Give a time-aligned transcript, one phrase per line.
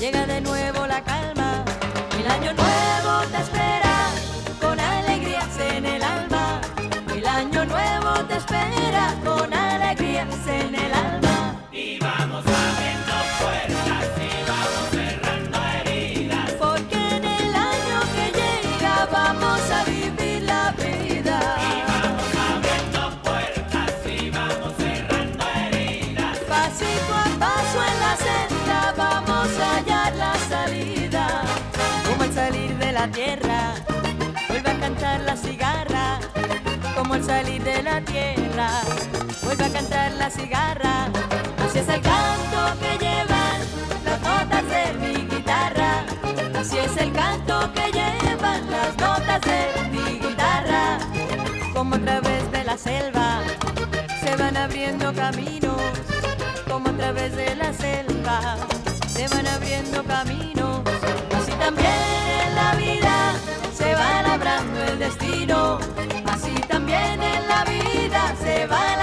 [0.00, 1.62] llega de nuevo la calma.
[2.18, 4.08] El año nuevo te espera
[4.58, 6.62] con alegrías en el alma.
[7.14, 10.69] El año nuevo te espera con alegrías en el alma.
[37.40, 38.68] Salir de la tierra,
[39.42, 41.08] vuelve a cantar la cigarra.
[41.64, 43.60] Así es el canto que llevan
[44.04, 46.04] las notas de mi guitarra.
[46.54, 50.98] Así es el canto que llevan las notas de mi guitarra.
[51.72, 53.40] Como a través de la selva
[54.22, 55.80] se van abriendo caminos,
[56.68, 58.58] como a través de la selva
[59.06, 60.82] se van abriendo caminos.
[61.40, 62.02] Así también
[62.46, 63.32] en la vida
[63.72, 65.78] se va labrando el destino.
[66.92, 68.99] En la vida se va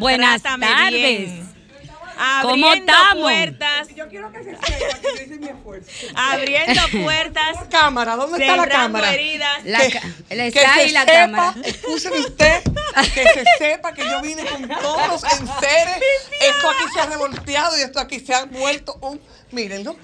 [0.00, 0.90] buenas tardes.
[0.90, 1.52] Bien.
[2.42, 3.22] ¿Cómo Abriendo estamos?
[3.22, 3.88] puertas.
[6.14, 7.56] Abriendo puertas.
[7.70, 9.12] cámara, ¿dónde está la cámara?
[9.14, 9.64] heridas.
[9.64, 10.00] La Que-
[10.30, 11.54] el que se la sepa, cámara.
[11.64, 12.62] Escúcheme usted,
[13.14, 15.96] que se sepa que yo vine con todos los enseres.
[16.40, 19.20] Esto aquí se ha revolteado y esto aquí se ha muerto un.
[19.50, 19.96] Mírenlo.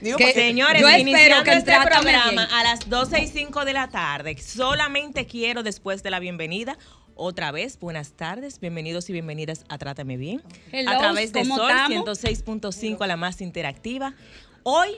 [0.00, 2.38] Digo, Que- Señores, Yo espero iniciando que en este programa Bien.
[2.54, 6.76] a las 12 y 5 de la tarde, solamente quiero después de la bienvenida
[7.18, 10.42] Otra vez, buenas tardes, bienvenidos y bienvenidas a Trátame Bien.
[10.70, 12.22] Hello, a través de ¿cómo Sol estamos?
[12.22, 14.12] 106.5, la más interactiva.
[14.64, 14.90] Hoy,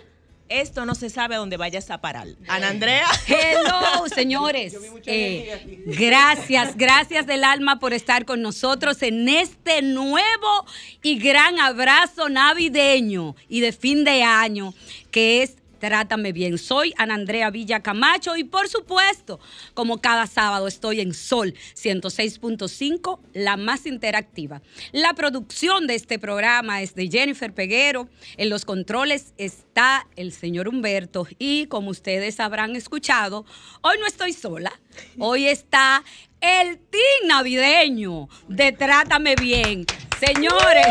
[0.48, 2.26] esto no se sabe a dónde vayas a parar.
[2.48, 3.06] Ana Andrea.
[3.26, 4.76] Hello, señores.
[5.10, 10.66] Eh, gracias, gracias del alma por estar con nosotros en este nuevo
[11.02, 14.74] y gran abrazo navideño y de fin de año
[15.10, 16.58] que es Trátame bien.
[16.58, 19.40] Soy Ana Andrea Villa Camacho y por supuesto,
[19.74, 24.62] como cada sábado estoy en Sol 106.5, la más interactiva.
[24.92, 28.08] La producción de este programa es de Jennifer Peguero.
[28.36, 33.44] En los controles está el señor Humberto y como ustedes habrán escuchado,
[33.82, 34.72] hoy no estoy sola.
[35.18, 36.02] Hoy está
[36.40, 39.86] el team navideño de Trátame bien.
[40.20, 40.86] Señores,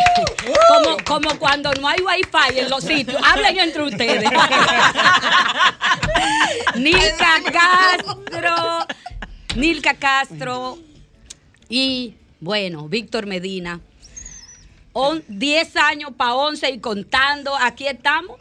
[0.69, 4.29] como, como cuando no hay wifi en los sitios, hablen entre ustedes.
[6.75, 8.85] Nilka Castro,
[9.55, 10.77] Nilka Castro
[11.69, 13.79] y, bueno, Víctor Medina.
[14.93, 18.39] On- 10 años para 11 y contando, aquí estamos.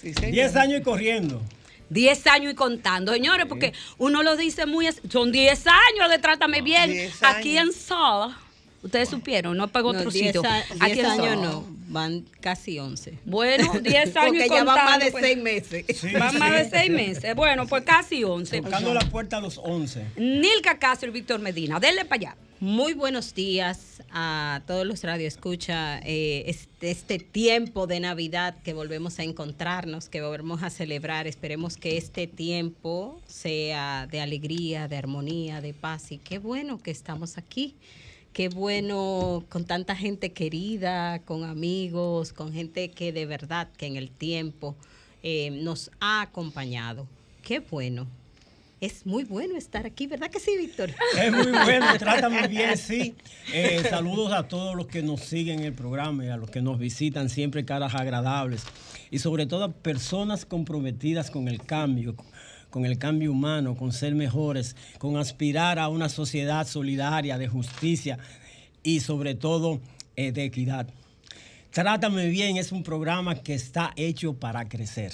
[0.00, 0.32] Sí, señor.
[0.32, 1.42] 10 años y corriendo.
[1.90, 4.88] 10 años y contando, señores, porque uno lo dice muy...
[5.10, 6.88] Son 10 años de Trátame Bien.
[6.90, 7.74] 10 Aquí en años.
[8.82, 10.42] Ustedes supieron, no otro No, 10 sitio.
[10.44, 13.18] a- Aquí 10 en años no, van casi 11.
[13.26, 15.24] Bueno, 10 años Porque y ya van más contando, de pues.
[15.24, 15.84] 6 meses.
[16.00, 16.70] Sí, Van más de sí.
[16.72, 17.34] 6 meses.
[17.34, 18.62] Bueno, pues casi 11.
[18.62, 20.06] Tocando la puerta a los 11.
[20.16, 22.36] Nilka Castro y Víctor Medina, denle para allá.
[22.58, 25.98] Muy buenos días a todos los radioescucha.
[26.04, 31.26] Eh, este, este tiempo de Navidad que volvemos a encontrarnos, que volvemos a celebrar.
[31.26, 36.12] Esperemos que este tiempo sea de alegría, de armonía, de paz.
[36.12, 37.76] Y qué bueno que estamos aquí.
[38.32, 43.96] Qué bueno con tanta gente querida, con amigos, con gente que de verdad que en
[43.96, 44.76] el tiempo
[45.22, 47.08] eh, nos ha acompañado.
[47.42, 48.06] Qué bueno.
[48.80, 50.90] Es muy bueno estar aquí, ¿verdad que sí, Víctor?
[51.20, 53.14] Es muy bueno, trátame bien, sí.
[53.52, 56.62] Eh, saludos a todos los que nos siguen en el programa y a los que
[56.62, 58.62] nos visitan, siempre caras agradables.
[59.10, 62.14] Y sobre todo a personas comprometidas con el cambio,
[62.70, 68.18] con el cambio humano, con ser mejores, con aspirar a una sociedad solidaria, de justicia
[68.82, 69.80] y sobre todo
[70.16, 70.88] eh, de equidad.
[71.72, 75.12] Trátame bien es un programa que está hecho para crecer.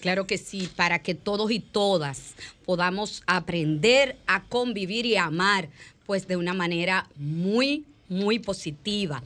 [0.00, 2.34] Claro que sí, para que todos y todas
[2.64, 5.68] podamos aprender a convivir y a amar,
[6.06, 9.22] pues de una manera muy, muy positiva.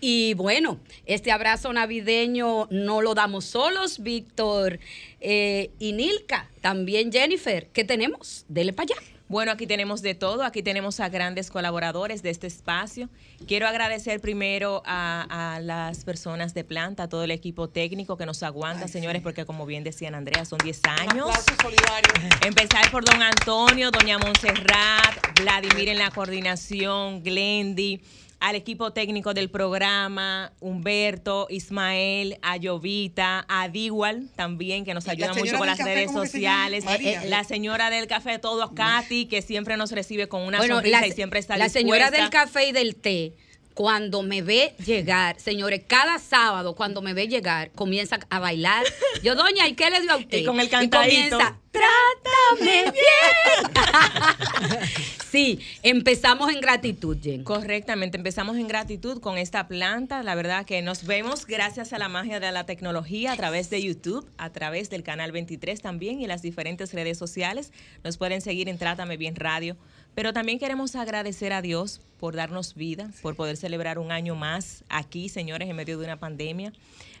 [0.00, 4.78] Y bueno, este abrazo navideño no lo damos solos, Víctor
[5.20, 7.68] eh, y Nilka, también Jennifer.
[7.72, 8.44] ¿Qué tenemos?
[8.48, 9.06] Dele para allá.
[9.28, 13.08] Bueno, aquí tenemos de todo, aquí tenemos a grandes colaboradores de este espacio.
[13.46, 18.26] Quiero agradecer primero a, a las personas de planta, a todo el equipo técnico que
[18.26, 21.30] nos aguanta, señores, porque como bien decían Andrea, son 10 Un años.
[21.62, 22.10] solidario.
[22.44, 28.00] Empezar por don Antonio, doña Montserrat, Vladimir en la coordinación, Glendy,
[28.40, 35.34] al equipo técnico del programa, Humberto, Ismael, a Llovita, a Digual también, que nos ayuda
[35.34, 36.84] mucho con las café, redes sociales.
[37.00, 40.76] Eh, la señora del café todo, a Katy, que siempre nos recibe con una Bueno,
[40.76, 43.34] sonrisa la, y siempre está la señora del café y del té,
[43.80, 48.84] cuando me ve llegar, señores, cada sábado cuando me ve llegar, comienza a bailar.
[49.22, 50.36] Yo, doña, ¿y qué le dio a usted?
[50.36, 51.38] Y con el cantadito.
[51.38, 54.82] comienza, trátame bien.
[55.30, 57.42] sí, empezamos en gratitud, Jen.
[57.42, 60.22] Correctamente, empezamos en gratitud con esta planta.
[60.22, 63.82] La verdad que nos vemos gracias a la magia de la tecnología a través de
[63.82, 67.72] YouTube, a través del canal 23 también y las diferentes redes sociales.
[68.04, 69.78] Nos pueden seguir en Trátame Bien Radio.
[70.20, 74.84] Pero también queremos agradecer a Dios por darnos vida, por poder celebrar un año más
[74.90, 76.74] aquí, señores, en medio de una pandemia.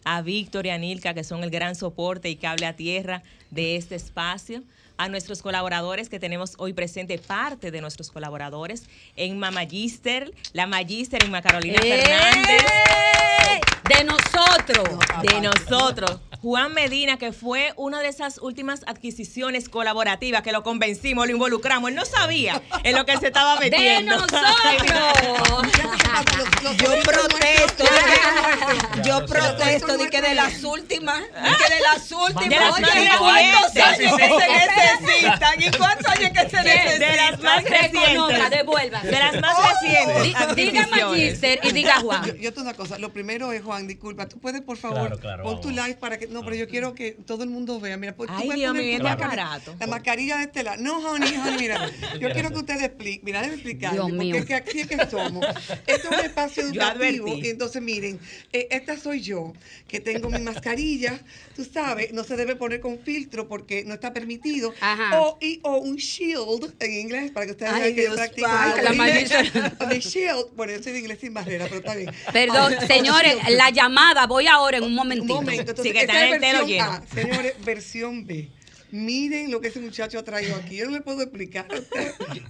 [0.04, 3.76] A Víctor y a Nilka, que son el gran soporte y cable a tierra de
[3.76, 4.62] este espacio
[4.98, 8.84] a nuestros colaboradores que tenemos hoy presente, parte de nuestros colaboradores,
[9.16, 12.02] en Magister, la Magister en Carolina ¡Eh!
[12.04, 12.66] Fernández,
[13.88, 14.98] De nosotros.
[15.22, 16.20] de nosotros.
[16.42, 21.90] Juan Medina, que fue una de esas últimas adquisiciones colaborativas que lo convencimos, lo involucramos.
[21.90, 24.16] Él no sabía en lo que él se estaba De metiendo.
[24.16, 24.40] nosotros.
[26.78, 32.48] Yo protesto, de yo protesto de que de las últimas, de que de las últimas,
[32.48, 33.82] De las oye, más ¿y cuántos recientes.
[33.82, 35.62] años que se necesitan?
[35.62, 36.98] ¿Y cuántos años que se De, necesitan?
[37.10, 38.50] de las más recientes.
[38.50, 39.00] devuelva.
[39.00, 40.22] De las más recientes.
[40.56, 40.86] Di- Diga.
[40.90, 42.24] Magister y diga Juan.
[42.24, 45.60] yo te digo una cosa, lo primero es, Juan, disculpa, tú puedes por favor pon
[45.60, 47.96] tu live para que no, pero yo quiero que todo el mundo vea.
[47.96, 49.76] Mira, pues, tú Ay, puedes Dios este mascarilla- aparato.
[49.78, 50.82] La mascarilla de este lado.
[50.82, 51.90] No, honey, honey, mira.
[52.20, 53.20] Yo quiero que ustedes expliquen.
[53.24, 53.92] Mira, déjenme explicar.
[53.92, 54.36] Dios Porque mío.
[54.36, 55.44] es que aquí es que somos.
[55.86, 57.26] Esto es un espacio Yo educativo.
[57.26, 57.46] advertí.
[57.46, 58.18] Y entonces, miren,
[58.52, 59.52] eh, esta soy yo,
[59.88, 61.20] que tengo mi mascarilla.
[61.56, 64.72] Tú sabes, no se debe poner con filtro porque no está permitido.
[64.80, 65.20] Ajá.
[65.20, 68.48] O, y, o un shield en inglés, para que ustedes vean que yo practico.
[68.48, 70.46] La de shield.
[70.56, 72.12] Bueno, yo soy de inglés sin barrera, pero está bien.
[72.32, 75.34] Perdón, señores, la llamada, voy ahora en un Un momentito.
[75.34, 76.84] momento, entonces, Sí, que versión lleno.
[76.84, 78.50] A, señores, versión B.
[78.92, 80.76] Miren lo que ese muchacho ha traído aquí.
[80.76, 81.66] Yo no le puedo explicar.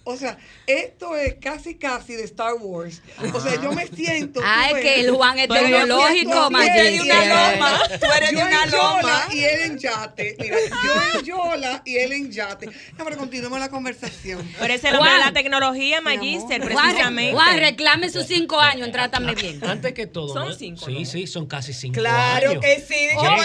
[0.05, 3.03] O sea, esto es casi, casi de Star Wars.
[3.35, 4.41] O sea, yo me siento.
[4.45, 6.71] Ay, ves, que el Juan es tecnológico, siento Maggi.
[6.71, 9.25] bien, Tú eres de una loma, tú eres yo de una en Yola loma.
[9.33, 10.37] y él en yate.
[10.39, 12.67] Mira, yo en Yola y él en yate.
[12.99, 14.49] No, pero continuemos la conversación.
[14.59, 17.33] Pero ese es el de la tecnología, Magister, precisamente.
[17.33, 19.63] Juan, reclame sus cinco años Trátame Bien.
[19.65, 20.33] Antes que todo.
[20.33, 21.05] Son cinco, Sí, ¿no?
[21.05, 22.63] sí, son casi cinco Claro años.
[22.65, 22.95] que sí.
[23.17, 23.41] Oye, oye,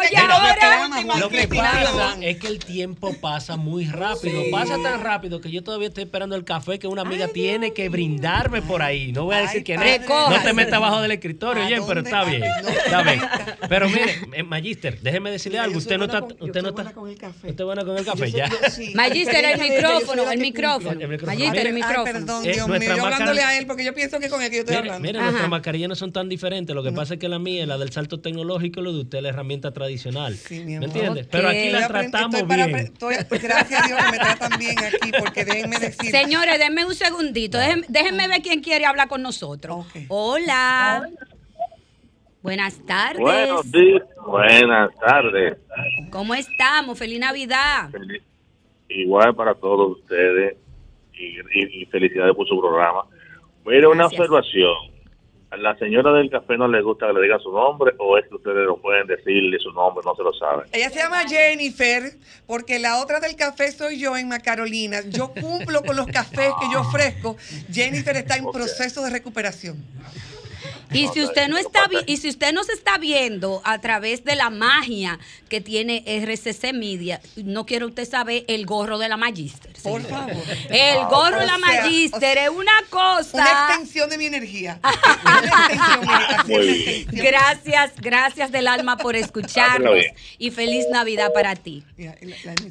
[0.00, 0.88] oye, ahora-
[1.18, 4.42] Lo que pasa Es que el tiempo pasa muy rápido.
[4.50, 7.88] Pasa tan rápido que yo todavía estoy esperando el café que una amiga tiene que
[7.88, 9.12] brindarme por ahí.
[9.12, 9.80] No voy a decir Ay, que no.
[10.08, 10.36] padre.
[10.36, 12.40] No te metas abajo del escritorio, ¿A oye, pero está bien.
[12.62, 13.20] No te Está bien.
[13.68, 15.78] Pero mire, eh, Magister, déjeme decirle algo.
[15.78, 16.22] Usted no está.
[16.24, 16.82] Usted no está.
[16.82, 17.50] buena con el café.
[17.50, 18.48] Usted buena con el café, Yo ya.
[18.48, 18.94] soy- yo sí.
[18.94, 20.88] Magister, el micrófono, el micrófono.
[20.90, 21.04] cumple.
[21.04, 21.38] El micrófono.
[21.38, 22.04] Magister, el Ay, micrófono.
[22.04, 22.78] perdón, Eh, Dios mío.
[22.96, 25.00] Yo hablándole a él porque yo pienso que con el que yo estoy hablando.
[25.00, 26.74] mire, nuestras mascarillas no son tan diferentes.
[26.74, 29.22] Lo que pasa es que la mía, la del salto tecnológico, lo de usted es
[29.22, 30.36] la herramienta tradicional.
[30.36, 31.26] Sí, mi ¿Me entiendes?
[31.30, 32.78] Pero aquí la tratamos estoy para bien.
[32.78, 36.10] estoy- gracias a Dios que me tratan bien aquí, porque déjenme decir.
[36.10, 37.58] Señores, denme un segundito.
[37.58, 39.86] Déjenme, déjenme ver quién quiere hablar con nosotros.
[39.86, 40.02] Ok.
[40.08, 41.08] Hola.
[42.42, 43.20] Buenas tardes.
[43.20, 44.02] Buenos días.
[44.26, 45.58] Buenas tardes.
[46.10, 46.98] ¿Cómo estamos?
[46.98, 47.90] Feliz Navidad.
[47.90, 48.22] Fel-
[48.88, 50.56] Igual para todos ustedes
[51.14, 53.04] y, y- y felicidades por su programa.
[53.64, 54.91] Mire, una observación.
[55.52, 58.26] ¿A la señora del café no le gusta que le diga su nombre o es
[58.26, 60.64] que ustedes no pueden decirle su nombre, no se lo saben?
[60.72, 62.04] Ella se llama Jennifer,
[62.46, 65.02] porque la otra del café soy yo en Macarolina.
[65.10, 67.36] Yo cumplo con los cafés que yo ofrezco.
[67.70, 69.76] Jennifer está en proceso de recuperación.
[70.92, 74.50] Y si usted no está y si usted nos está viendo a través de la
[74.50, 79.72] magia que tiene RCC Media, no quiere usted saber el gorro de la Magister.
[79.82, 80.42] Por favor.
[80.70, 83.38] El gorro de la sea, Magister o sea, es una cosa.
[83.38, 84.80] Una extensión de mi energía.
[87.12, 89.98] Gracias, gracias del alma por escucharnos
[90.38, 91.82] y feliz Navidad para ti.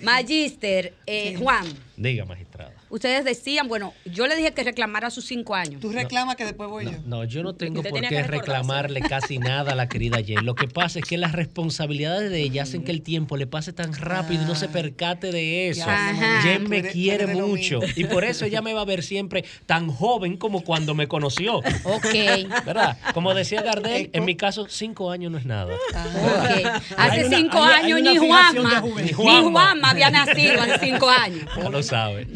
[0.02, 1.66] Magister, eh, Juan,
[2.02, 2.74] Diga, magistrada.
[2.92, 5.82] Ustedes decían, bueno, yo le dije que reclamara sus cinco años.
[5.82, 6.92] Tú reclamas que después voy yo.
[7.06, 10.46] No, yo no tengo por qué reclamarle casi nada a la querida Jen.
[10.46, 13.74] Lo que pasa es que las responsabilidades de ella hacen que el tiempo le pase
[13.74, 15.84] tan rápido y no se percate de eso.
[15.90, 16.42] Ajá.
[16.44, 20.38] Jen me quiere mucho y por eso ella me va a ver siempre tan joven
[20.38, 21.58] como cuando me conoció.
[21.84, 22.06] Ok.
[22.66, 22.98] ¿Verdad?
[23.14, 25.74] Como decía Gardel, en mi caso, cinco años no es nada.
[25.76, 26.66] Ok.
[26.98, 29.90] Hace Hay una- cinco hay- años ni Juanma, ni Juanma.
[29.92, 31.46] Había nacido hace cinco años.
[31.58, 32.28] Ya lo sabe.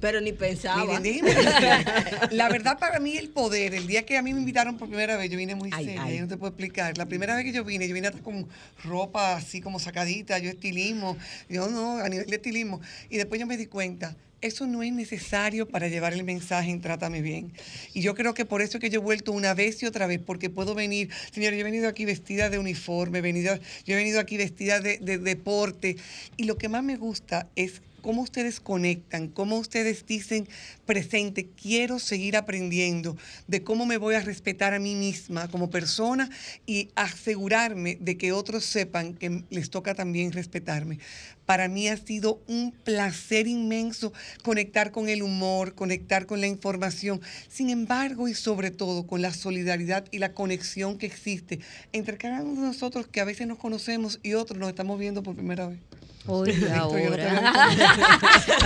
[0.00, 0.84] Pero ni pensaba.
[0.84, 4.40] Miren, déjenme decir, la verdad para mí el poder, el día que a mí me
[4.40, 6.16] invitaron por primera vez, yo vine muy Ay, seria, ay.
[6.16, 6.96] yo no te puedo explicar.
[6.98, 8.46] La primera vez que yo vine, yo vine hasta con
[8.84, 11.16] ropa así como sacadita, yo estilismo,
[11.48, 12.80] yo no, a nivel de estilismo.
[13.10, 16.82] Y después yo me di cuenta, eso no es necesario para llevar el mensaje en
[16.82, 17.50] Trátame Bien.
[17.94, 20.06] Y yo creo que por eso es que yo he vuelto una vez y otra
[20.06, 23.94] vez, porque puedo venir, señores, yo he venido aquí vestida de uniforme, he venido, yo
[23.94, 25.96] he venido aquí vestida de, de deporte.
[26.36, 30.46] Y lo que más me gusta es cómo ustedes conectan, cómo ustedes dicen
[30.84, 36.28] presente, quiero seguir aprendiendo de cómo me voy a respetar a mí misma como persona
[36.66, 40.98] y asegurarme de que otros sepan que les toca también respetarme.
[41.46, 47.22] Para mí ha sido un placer inmenso conectar con el humor, conectar con la información,
[47.48, 51.60] sin embargo y sobre todo con la solidaridad y la conexión que existe
[51.94, 55.22] entre cada uno de nosotros que a veces nos conocemos y otros nos estamos viendo
[55.22, 55.78] por primera vez.
[56.44, 57.70] Te ahora.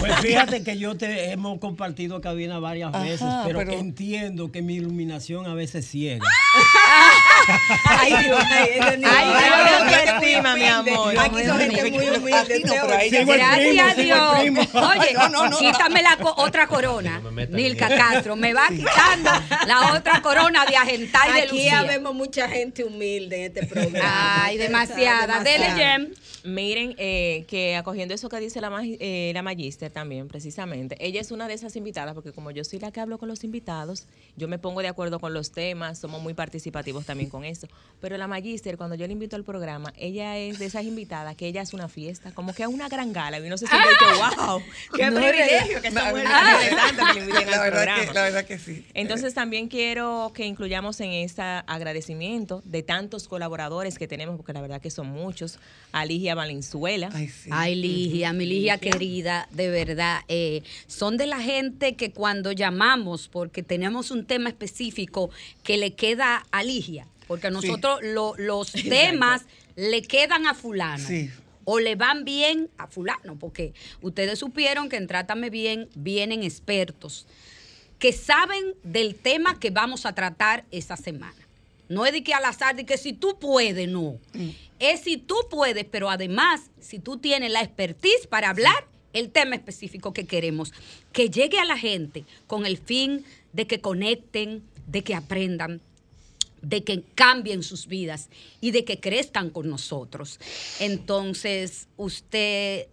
[0.00, 4.62] Pues fíjate que yo te hemos compartido cabina varias Ajá, veces, pero, pero- entiendo que
[4.62, 6.24] mi iluminación a veces ciega.
[7.84, 9.08] Ay, Dios mío.
[9.10, 11.18] Ay, Dios, Dios, qué estima, mi amor.
[11.18, 12.62] Aquí son gente muy humilde.
[12.64, 13.94] Gracias a.
[13.94, 14.68] Dios.
[14.74, 15.58] Oye, No, no, no.
[15.58, 17.20] quítame la co- otra corona.
[17.20, 17.88] No Nilka.
[17.88, 19.30] Castro, me va quitando
[19.66, 21.78] la otra corona de Agentai de Aquí Lucía.
[21.80, 24.44] habemos mucha gente humilde en este programa.
[24.44, 25.42] Ay, demasiada.
[25.42, 25.70] Dele.
[25.74, 26.08] Jem.
[26.44, 31.30] Miren, eh, que acogiendo eso que dice la, eh, la Magister también, precisamente, ella es
[31.30, 34.04] una de esas invitadas, porque como yo soy la que hablo con los invitados,
[34.36, 37.66] yo me pongo de acuerdo con los temas, somos muy participativos también con eso.
[38.00, 41.46] Pero la Magister, cuando yo le invito al programa, ella es de esas invitadas que
[41.48, 44.04] ella hace una fiesta, como que es una gran gala, y uno se siente que,
[44.46, 44.62] wow,
[44.96, 47.12] qué No, privilegio que no, esta mujer no, no.
[47.14, 48.06] que inviten La al programa.
[48.06, 48.86] que- la verdad que sí.
[48.94, 54.60] Entonces también quiero que incluyamos en este agradecimiento de tantos colaboradores que tenemos, porque la
[54.60, 55.58] verdad que son muchos,
[55.92, 57.10] a Ligia Valenzuela.
[57.50, 63.28] Ay, Ligia, mi Ligia querida, de verdad, eh, son de la gente que cuando llamamos,
[63.28, 65.30] porque tenemos un tema específico
[65.62, 69.42] que le queda a Ligia, porque a nosotros lo- los temas
[69.76, 71.06] le quedan a fulano.
[71.06, 71.30] Sí.
[71.64, 77.26] O le van bien a fulano, porque ustedes supieron que en Trátame Bien vienen expertos
[77.98, 81.34] que saben del tema que vamos a tratar esa semana.
[81.88, 84.18] No es de que al azar, de que si tú puedes, no.
[84.78, 89.56] Es si tú puedes, pero además, si tú tienes la expertise para hablar el tema
[89.56, 90.72] específico que queremos,
[91.12, 95.80] que llegue a la gente con el fin de que conecten, de que aprendan,
[96.60, 98.28] de que cambien sus vidas
[98.60, 100.38] y de que crezcan con nosotros.
[100.80, 102.86] Entonces, usted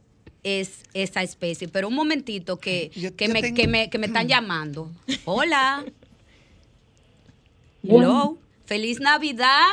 [0.43, 1.67] es esa especie.
[1.67, 4.89] Pero un momentito que, que, yo me, tengo- que, me, que me están llamando.
[5.25, 5.83] Hola.
[7.83, 8.07] Bueno.
[8.07, 8.44] Hello.
[8.65, 9.67] Feliz Navidad.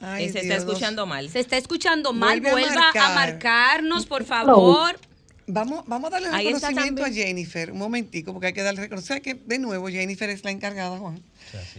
[0.00, 0.64] Ay, se está Dios.
[0.64, 1.28] escuchando mal.
[1.28, 2.40] Se está escuchando mal.
[2.40, 3.14] Vuelve a Vuelva a, marcar.
[3.14, 4.98] marcarnos, por favor.
[5.46, 7.10] Vamos, vamos a darle Ahí reconocimiento a.
[7.10, 9.22] Jennifer, un momentico, porque hay que darle reconocimiento.
[9.24, 11.22] que, de nuevo, Jennifer es la encargada, Juan,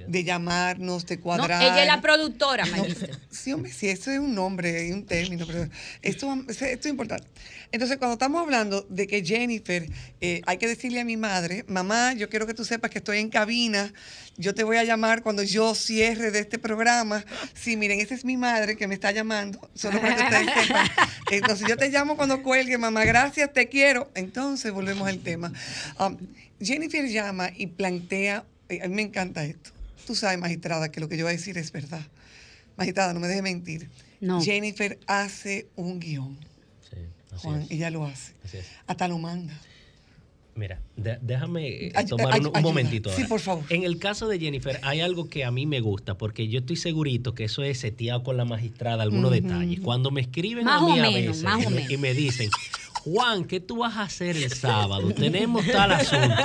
[0.07, 1.61] de llamarnos, de No, cuadrar.
[1.63, 2.65] ella es la productora.
[3.29, 5.67] Sí, hombre, sí, eso es un nombre y un término, pero
[6.01, 7.27] esto, esto es importante.
[7.71, 9.89] Entonces, cuando estamos hablando de que Jennifer,
[10.21, 13.17] eh, hay que decirle a mi madre, mamá, yo quiero que tú sepas que estoy
[13.17, 13.91] en cabina,
[14.37, 17.25] yo te voy a llamar cuando yo cierre de este programa.
[17.55, 20.87] Sí, miren, esa es mi madre que me está llamando, solo para que ustedes sepan.
[21.31, 24.11] Entonces, yo te llamo cuando cuelgue, mamá, gracias, te quiero.
[24.13, 25.51] Entonces, volvemos al tema.
[25.99, 26.17] Um,
[26.61, 29.71] Jennifer llama y plantea, a mí me encanta esto.
[30.07, 32.05] Tú sabes, magistrada, que lo que yo voy a decir es verdad.
[32.77, 33.89] Magistrada, no me deje mentir.
[34.19, 34.41] No.
[34.41, 36.37] Jennifer hace un guion.
[37.31, 37.71] así Juan, es.
[37.71, 38.33] ella lo hace.
[38.43, 38.65] Así es.
[38.87, 39.53] Hasta lo manda.
[40.55, 43.09] Mira, de- déjame eh, Ay- tomar ay- un, un momentito.
[43.09, 43.27] Sí, ahora.
[43.29, 43.63] por favor.
[43.69, 46.75] En el caso de Jennifer, hay algo que a mí me gusta, porque yo estoy
[46.75, 49.79] segurito que eso es seteado con la magistrada, algunos detalles.
[49.79, 51.91] Cuando me escriben Más a o mí a menos, veces más o y menos.
[51.91, 52.49] y me dicen,
[53.03, 55.11] Juan, ¿qué tú vas a hacer el sábado?
[55.13, 56.41] Tenemos tal asunto.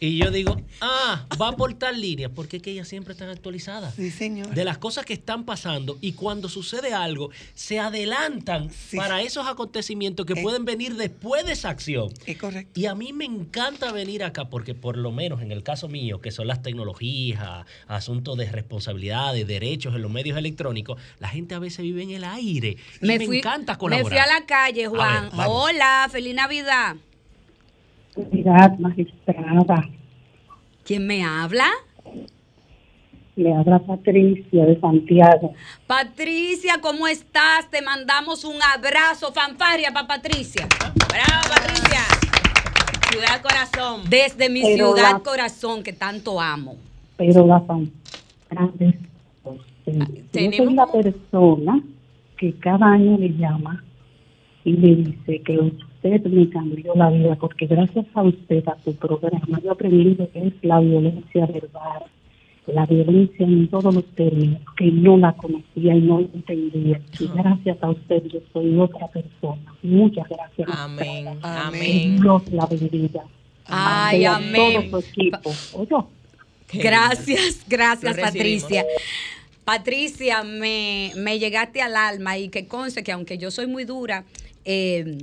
[0.00, 3.94] Y yo digo, ah, va por tal línea, porque es que ellas siempre están actualizadas.
[3.94, 4.48] Sí, señor.
[4.48, 10.26] De las cosas que están pasando y cuando sucede algo, se adelantan para esos acontecimientos
[10.26, 12.10] que pueden venir después de esa acción.
[12.26, 12.78] Es correcto.
[12.78, 16.20] Y a mí me encanta venir acá porque por lo menos en el caso mío,
[16.20, 21.58] que son las tecnologías, asuntos de responsabilidades, derechos en los medios electrónicos, la gente a
[21.58, 22.76] veces vive en el aire.
[23.00, 24.08] Y me, fui, encanta me colaborar.
[24.08, 25.30] fui a la calle, Juan.
[25.30, 25.75] ver, vamos.
[25.76, 26.96] Hola, feliz Navidad.
[28.16, 29.86] Navidad, magistrada.
[30.86, 31.66] ¿Quién me habla?
[33.36, 35.52] Le habla Patricia de Santiago.
[35.86, 37.68] Patricia, ¿cómo estás?
[37.70, 40.66] Te mandamos un abrazo, fanfarria para Patricia.
[41.10, 42.00] Bravo, Patricia.
[43.12, 44.08] Ciudad Corazón.
[44.08, 46.76] Desde mi Pero ciudad la- corazón, que tanto amo.
[47.18, 47.92] Pero la fan
[48.48, 48.94] grandes.
[49.44, 49.58] Yo
[50.32, 51.82] soy la persona
[52.38, 53.82] que cada año le llama
[54.66, 58.92] y le dice que usted me cambió la vida porque gracias a usted, a tu
[58.96, 62.02] programa, yo aprendí lo que es la violencia verbal,
[62.66, 67.00] la violencia en todos los términos, que no la conocía y no entendía.
[67.20, 69.72] Y gracias a usted yo soy otra persona.
[69.84, 70.68] Muchas gracias.
[70.76, 71.38] Amén.
[71.42, 72.20] Amén.
[72.20, 73.22] Dios la bendiga.
[73.66, 74.90] Ay, A amén.
[74.90, 75.50] Todo su equipo.
[75.74, 78.18] Oye, Gracias, gracias.
[78.18, 78.84] Patricia.
[79.64, 84.24] Patricia, me, me llegaste al alma y que conste que aunque yo soy muy dura,
[84.68, 85.18] eh,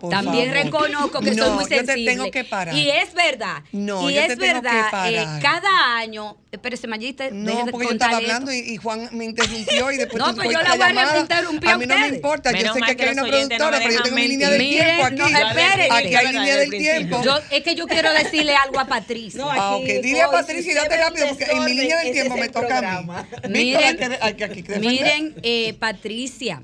[0.00, 0.64] por también favor.
[0.64, 2.10] reconozco que soy No, muy yo te sensible.
[2.10, 2.74] tengo que parar.
[2.74, 3.62] Y es verdad.
[3.70, 5.40] No, y yo es te tengo que verdad, eh, parar.
[5.40, 9.98] cada año, espérese, Mayiste, No, porque yo estaba hablando y, y Juan me interrumpió y
[9.98, 11.20] después No, tú pues yo la voy a llamada.
[11.20, 13.28] interrumpir a mí no me importa, yo Menos sé que aquí que hay una no
[13.28, 14.78] productora, me pero yo tengo mi línea del mentir.
[14.82, 15.32] tiempo Miren, aquí.
[15.32, 15.92] no, espérense.
[15.96, 17.22] Aquí hay línea del tiempo.
[17.22, 19.44] Yo, es que yo quiero decirle algo a Patricia.
[19.48, 22.48] Ah, ok, dile a Patricia y date rápido porque en mi línea del tiempo me
[22.48, 23.08] toca a mí.
[23.48, 26.62] Miren, que- que- que miren eh, Patricia,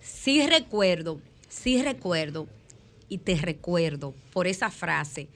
[0.00, 2.46] sí recuerdo, sí recuerdo
[3.08, 5.28] y te recuerdo por esa frase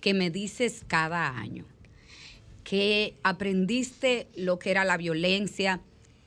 [0.00, 1.64] que me dices cada año,
[2.64, 5.80] que aprendiste lo que era la violencia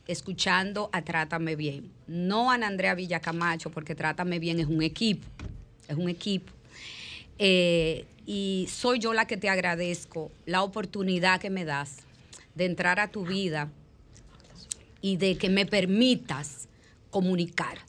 [0.08, 1.92] escuchando a Trátame Bien.
[2.08, 5.26] No a Ana Andrea Villacamacho, porque Trátame Bien es un equipo,
[5.88, 6.52] es un equipo.
[7.40, 11.98] Eh, y soy yo la que te agradezco la oportunidad que me das
[12.56, 13.72] de entrar a tu vida
[15.02, 16.68] y de que me permitas
[17.10, 17.80] comunicar.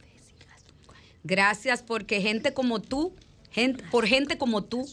[1.24, 3.14] Gracias porque gente como tú,
[3.50, 4.88] gente, por gente como tú,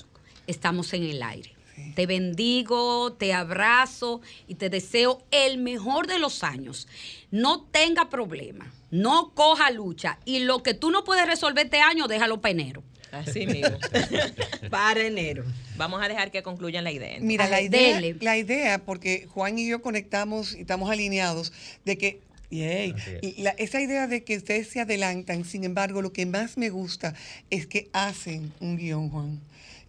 [0.47, 1.53] estamos en el aire.
[1.95, 6.87] Te bendigo, te abrazo y te deseo el mejor de los años.
[7.31, 12.07] No tenga problema, no coja lucha y lo que tú no puedes resolver este año,
[12.07, 12.83] déjalo para enero.
[13.11, 13.77] Así mismo.
[14.69, 15.43] Para enero.
[15.77, 17.17] Vamos a dejar que concluyan la idea.
[17.19, 18.15] Mira, la idea, dele.
[18.21, 21.51] la idea, porque Juan y yo conectamos y estamos alineados,
[21.85, 23.37] de que, yay, es.
[23.39, 27.13] la- esa idea de que ustedes se adelantan, sin embargo, lo que más me gusta
[27.49, 29.39] es que hacen un guion, Juan.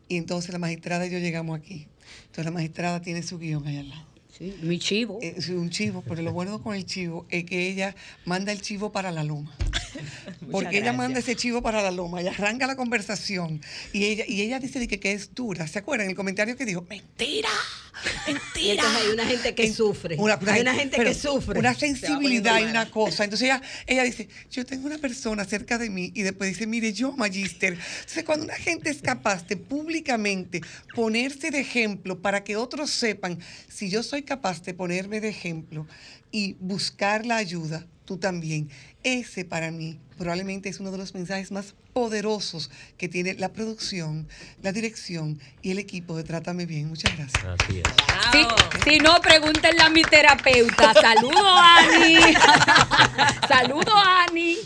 [0.09, 1.87] Y entonces la magistrada y yo llegamos aquí.
[2.23, 4.07] Entonces la magistrada tiene su guion ahí al lado.
[4.37, 5.19] Sí, mi chivo.
[5.23, 7.95] Es un chivo, pero lo bueno con el chivo es que ella
[8.25, 9.55] manda el chivo para la loma.
[10.51, 13.61] Porque ella manda ese chivo para la loma y arranca la conversación.
[13.93, 15.67] Y ella, y ella dice que, que es dura.
[15.67, 16.09] ¿Se acuerdan?
[16.09, 17.49] El comentario que dijo, mentira,
[18.27, 18.75] Y mentira.
[18.75, 20.17] entonces hay una gente que En- sufre.
[20.19, 21.59] una- una- hay una gente pero que sufre.
[21.59, 23.25] Una sensibilidad y una cosa.
[23.25, 26.93] Entonces ella, ella dice, yo tengo una persona cerca de mí y después dice, mire,
[26.93, 27.75] yo, Magister.
[27.75, 30.61] Entonces cuando una gente es capaz de públicamente
[30.95, 35.87] ponerse de ejemplo para que otros sepan, si yo soy capaz de ponerme de ejemplo
[36.31, 38.69] y buscar la ayuda, tú también.
[39.05, 42.69] Ese para mí probablemente es uno de los mensajes más poderosos
[42.99, 44.27] que tiene la producción,
[44.65, 46.89] la dirección y el equipo de Trátame Bien.
[46.89, 47.45] Muchas gracias.
[47.45, 47.87] Así es.
[48.33, 50.93] Si, si no, pregúntenle a mi terapeuta.
[51.01, 52.17] Saludo, Ani.
[53.49, 54.57] Saludo, Ani.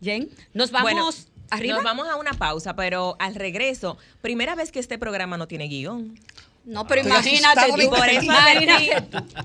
[0.00, 1.10] Jen, nos vamos Bueno,
[1.50, 1.74] arriba.
[1.74, 5.68] Nos vamos a una pausa, pero al regreso, primera vez que este programa no tiene
[5.68, 6.18] guion.
[6.64, 7.90] No, pero imagínate tú.
[7.90, 8.90] Por eso, advertí,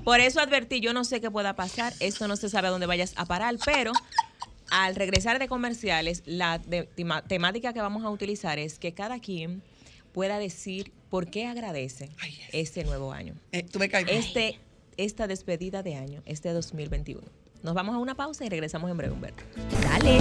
[0.04, 2.86] por eso advertí, yo no sé qué pueda pasar, esto no se sabe a dónde
[2.86, 3.92] vayas a parar, pero
[4.70, 9.18] al regresar de comerciales, la de- tema- temática que vamos a utilizar es que cada
[9.18, 9.62] quien
[10.12, 12.48] pueda decir por qué agradece Ay, yes.
[12.52, 14.58] este nuevo año, Eh, tú me este,
[14.96, 17.26] esta despedida de año, este 2021.
[17.62, 19.42] Nos vamos a una pausa y regresamos en breve, Humberto.
[19.82, 20.18] Dale.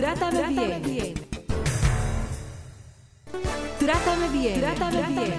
[0.00, 1.14] Trátame, bien.
[3.80, 4.60] Trátame bien.
[4.60, 5.34] Trátame, bien.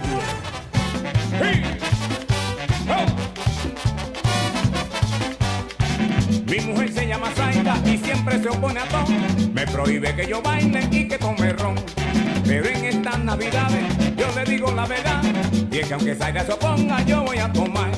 [6.46, 9.06] Mi mujer se llama Zaida y siempre se opone a todo.
[9.54, 11.76] Me prohíbe que yo baile y que tome ron.
[12.46, 13.86] Pero en estas navidades
[14.18, 15.24] yo le digo la verdad.
[15.72, 17.92] Y es que aunque Zaida se oponga, yo voy a tomar.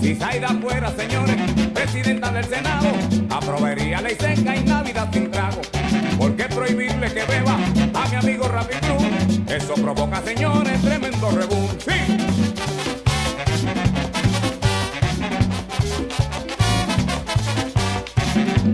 [0.00, 1.36] Si Zaida fuera, señores,
[1.72, 2.88] presidenta del Senado,
[3.28, 5.60] aprobaría ley seca y Navidad sin trago.
[6.18, 7.56] ¿Por qué prohibirle que beba
[7.94, 9.40] a mi amigo Rafi Cruz?
[9.48, 11.68] Eso provoca, señores, tremendo rebú.
[11.78, 12.20] Sí.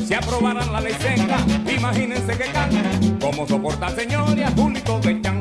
[0.06, 5.20] Si aprobaran la ley seca, imagínense que can, cómo soporta señor y a Julito de
[5.20, 5.40] Chan.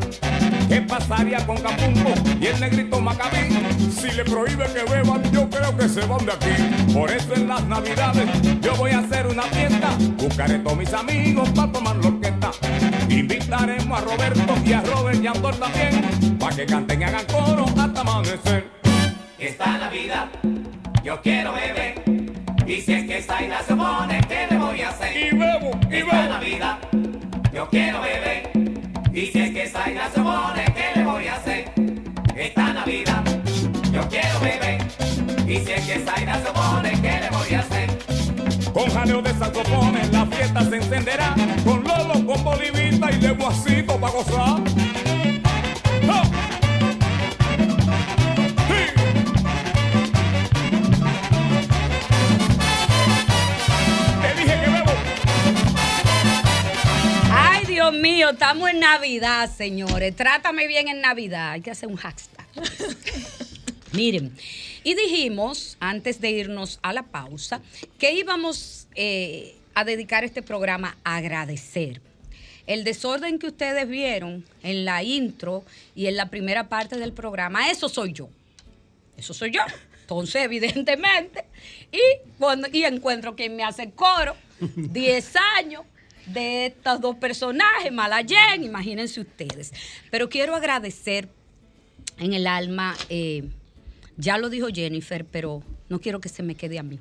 [0.76, 3.48] ¿Qué pasaría con Capumbo y el negrito Macabí?
[3.98, 6.94] Si le prohíbe que beban, yo creo que se van de aquí.
[6.94, 8.28] Por eso en las navidades
[8.60, 9.92] yo voy a hacer una fiesta.
[10.18, 12.52] Buscaré todos mis amigos para tomar la orquesta.
[13.08, 17.26] Invitaremos a Roberto y a Robert y a Andor también, para que canten y hagan
[17.28, 18.70] coro hasta amanecer.
[19.40, 20.28] Esta Navidad
[21.06, 22.04] yo quiero beber.
[22.68, 25.16] Y si es que Zaida se pone, ¿qué le voy a hacer?
[25.16, 26.12] Y bebo, y bebo.
[26.12, 26.78] Esta Navidad,
[27.54, 28.55] yo quiero beber.
[29.15, 31.71] Y si es que Zaida se pone, ¿qué le voy a hacer?
[32.36, 33.23] Esta Navidad,
[33.93, 34.82] yo quiero beber.
[35.47, 38.73] Y si es que Zaida se pone, ¿qué le voy a hacer?
[38.73, 41.34] Con jaleo de saxofones la fiesta se encenderá.
[41.63, 45.05] Con Lolo, con Bolivita y Leguacito para gozar.
[57.88, 60.15] Dios mío, estamos en Navidad, señores.
[60.15, 61.52] Trátame bien en Navidad.
[61.52, 62.48] Hay que hacer un hashtag.
[63.91, 64.36] Miren,
[64.84, 67.62] y dijimos, antes de irnos a la pausa,
[68.00, 72.02] que íbamos eh, a dedicar este programa a agradecer.
[72.65, 77.69] El desorden que ustedes vieron en la intro y en la primera parte del programa,
[77.69, 78.30] eso soy yo.
[79.15, 79.62] Eso soy yo.
[80.02, 81.45] Entonces, evidentemente,
[81.91, 82.02] y,
[82.39, 85.84] cuando, y encuentro quien me hace coro, 10 años
[86.28, 89.72] de estos dos personajes, Malayen, imagínense ustedes.
[90.12, 91.30] Pero quiero agradecer
[92.18, 93.44] en el alma, eh,
[94.18, 97.00] ya lo dijo Jennifer, pero no quiero que se me quede a mí.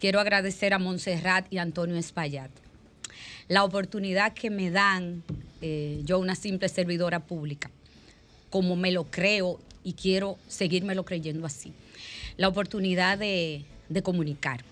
[0.00, 2.50] Quiero agradecer a Montserrat y Antonio Espaillat
[3.48, 5.22] la oportunidad que me dan,
[5.62, 7.70] eh, yo una simple servidora pública,
[8.50, 11.72] como me lo creo y quiero seguírmelo creyendo así.
[12.36, 13.64] La oportunidad de
[14.02, 14.62] comunicar.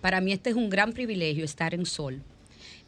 [0.00, 2.22] Para mí este es un gran privilegio estar en Sol.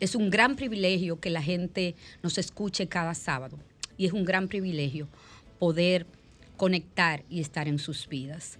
[0.01, 3.59] Es un gran privilegio que la gente nos escuche cada sábado.
[3.97, 5.09] Y es un gran privilegio
[5.59, 6.07] poder
[6.57, 8.59] conectar y estar en sus vidas.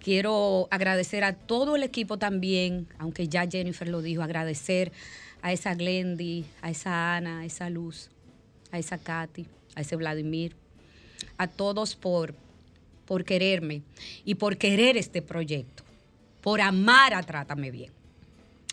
[0.00, 4.92] Quiero agradecer a todo el equipo también, aunque ya Jennifer lo dijo, agradecer
[5.42, 8.10] a esa Glendy, a esa Ana, a esa Luz,
[8.70, 10.54] a esa Katy, a ese Vladimir,
[11.36, 12.34] a todos por,
[13.06, 13.82] por quererme
[14.24, 15.82] y por querer este proyecto,
[16.40, 17.97] por amar a Trátame Bien.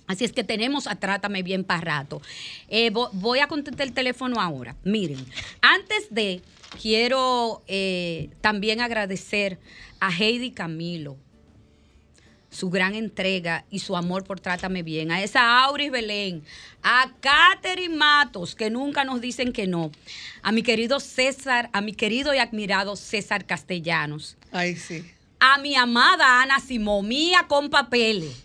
[0.08, 2.22] Así es que tenemos a Trátame Bien para rato.
[2.70, 4.76] Eh, vo- voy a contestar el teléfono ahora.
[4.84, 5.26] Miren,
[5.62, 6.42] antes de,
[6.82, 9.60] quiero eh, también agradecer
[10.00, 11.18] a Heidi Camilo
[12.52, 16.42] su gran entrega y su amor por Trátame Bien, a esa Auris Belén,
[16.84, 19.92] a Catherine Matos, que nunca nos dicen que no,
[20.42, 24.38] a mi querido César, a mi querido y admirado César Castellanos.
[24.54, 25.04] Ay, sí.
[25.40, 28.45] A mi amada Ana Simón, mía con papeles.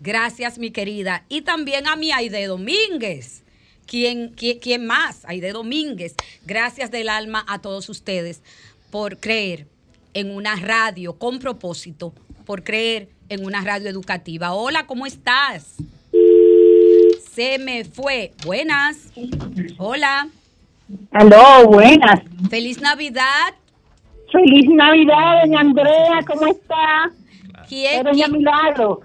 [0.00, 1.24] Gracias, mi querida.
[1.28, 3.44] Y también a mi Aide Domínguez.
[3.86, 5.24] ¿Quién, quién, quién más?
[5.26, 6.14] Aide Domínguez.
[6.46, 8.42] Gracias del alma a todos ustedes
[8.90, 9.66] por creer
[10.14, 12.14] en una radio con propósito,
[12.46, 14.54] por creer en una radio educativa.
[14.54, 15.76] Hola, ¿cómo estás?
[17.32, 18.32] Se me fue.
[18.44, 19.12] Buenas.
[19.78, 20.28] Hola.
[21.12, 22.20] Aló, buenas.
[22.48, 23.54] Feliz Navidad.
[24.32, 27.10] Feliz Navidad, doña Andrea, ¿cómo está?
[27.68, 28.04] ¿Quién?
[28.04, 29.00] Doña Milagro.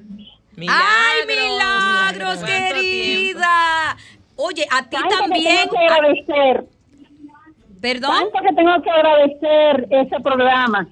[0.58, 3.98] ¡Ay, milagros, querida!
[4.36, 5.58] Oye, a ti Tanto que también.
[5.70, 6.66] tengo que agradecer.
[7.82, 8.12] ¿Perdón?
[8.32, 10.88] Tanto que tengo que agradecer ese programa.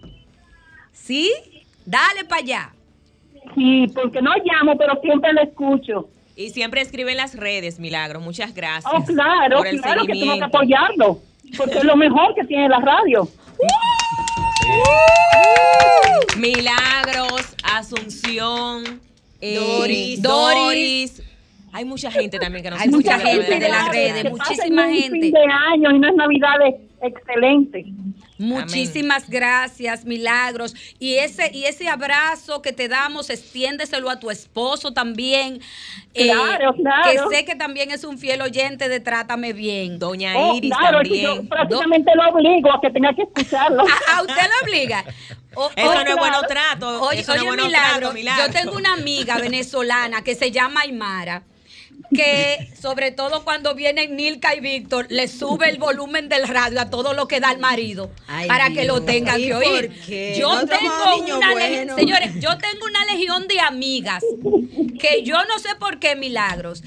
[0.91, 1.31] ¿Sí?
[1.85, 2.73] Dale para allá.
[3.55, 6.09] Sí, porque no llamo, pero siempre lo escucho.
[6.35, 8.19] Y siempre escribe en las redes, Milagro.
[8.19, 8.91] Muchas gracias.
[8.93, 11.19] Oh, claro, por el claro que tengo que apoyarlo.
[11.57, 13.27] Porque es lo mejor que tiene la radio.
[16.37, 18.99] Milagros, Asunción,
[19.43, 20.21] eh, Doris.
[20.21, 21.21] Doris.
[21.73, 25.19] Hay mucha gente también que nos Hay mucha gente de las redes muchísima gente.
[25.19, 25.39] fin de
[25.73, 27.85] año y unas navidades excelentes.
[28.37, 30.75] Muchísimas gracias, milagros.
[30.99, 35.61] Y ese, y ese abrazo que te damos, extiéndeselo a tu esposo también.
[36.13, 37.29] eh, Claro, claro.
[37.29, 39.99] Que sé que también es un fiel oyente de Trátame Bien.
[39.99, 43.83] Doña Oh, claro, es que yo prácticamente lo obligo a que tenga que escucharlo.
[43.83, 45.03] ¿A, a usted lo obliga?
[45.55, 48.13] O- Eso oye, no es bueno trato, Oye, eso no es oye, bueno milagro, trato,
[48.15, 48.47] Milagro.
[48.47, 51.43] Yo tengo una amiga venezolana que se llama Aymara
[52.13, 56.89] que sobre todo cuando vienen Nilka y Víctor, le sube el volumen del radio a
[56.89, 59.91] todo lo que da el marido Ay, para que lo tengan ¿Y que oír.
[60.37, 61.95] Yo No tengo una le- buenos.
[61.99, 64.23] señores, yo tengo una legión de amigas
[64.99, 66.83] que yo no sé por qué milagros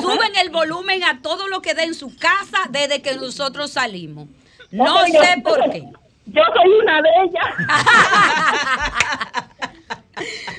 [0.00, 4.28] suben el volumen a todo lo que da en su casa desde que nosotros salimos.
[4.70, 5.84] No yo- sé por qué.
[6.28, 7.46] Yo soy una de ellas.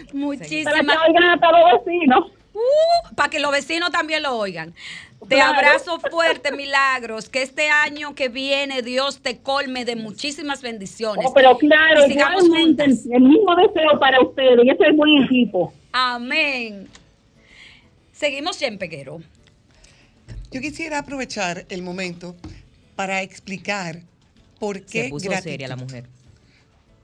[0.13, 0.83] Muchísimas Para
[2.57, 3.15] vecinos.
[3.15, 4.73] para que los vecinos también lo oigan.
[5.27, 5.55] Te Claro.
[5.55, 7.29] abrazo fuerte, Milagros.
[7.29, 11.25] Que este año que viene Dios te colme de muchísimas bendiciones.
[11.27, 12.87] Oh, pero claro, Y sigamos juntas.
[13.11, 14.59] el mismo deseo para ustedes.
[14.63, 15.73] Y ese es buen equipo.
[15.91, 16.87] Amén.
[18.11, 19.21] Seguimos en Peguero.
[20.51, 22.35] Yo quisiera aprovechar el momento
[22.95, 24.01] para explicar
[24.59, 25.51] por qué Se puso gratitud.
[25.51, 26.05] seria la mujer.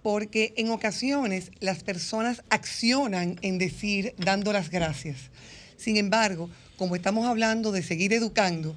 [0.03, 5.31] Porque en ocasiones las personas accionan en decir dando las gracias.
[5.77, 8.75] Sin embargo, como estamos hablando de seguir educando,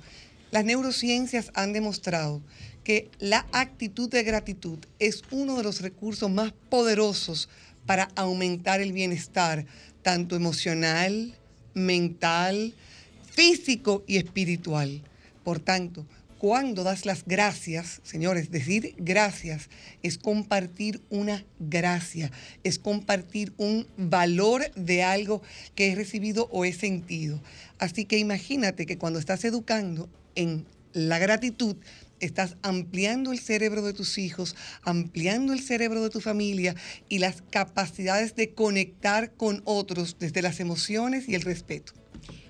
[0.51, 2.41] las neurociencias han demostrado
[2.85, 7.49] que la actitud de gratitud es uno de los recursos más poderosos
[7.85, 9.67] para aumentar el bienestar,
[10.03, 11.35] tanto emocional,
[11.75, 12.75] mental,
[13.29, 15.03] físico y espiritual.
[15.43, 16.07] Por tanto,
[16.39, 19.69] cuando das las gracias, señores, decir gracias
[20.03, 22.31] es compartir una gracia,
[22.63, 25.43] es compartir un valor de algo
[25.75, 27.41] que he recibido o he sentido.
[27.79, 31.77] Así que imagínate que cuando estás educando en la gratitud,
[32.21, 36.75] estás ampliando el cerebro de tus hijos, ampliando el cerebro de tu familia
[37.09, 41.93] y las capacidades de conectar con otros desde las emociones y el respeto.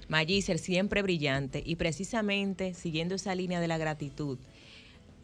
[0.09, 4.39] Magister siempre brillante y precisamente siguiendo esa línea de la gratitud.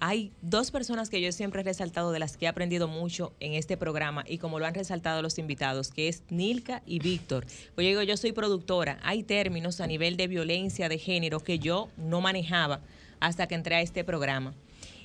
[0.05, 3.55] Hay dos personas que yo siempre he resaltado de las que he aprendido mucho en
[3.55, 7.47] este programa y como lo han resaltado los invitados, que es Nilka y Víctor.
[7.77, 8.99] Pues yo digo, yo soy productora.
[9.05, 12.81] Hay términos a nivel de violencia de género que yo no manejaba
[13.21, 14.55] hasta que entré a este programa.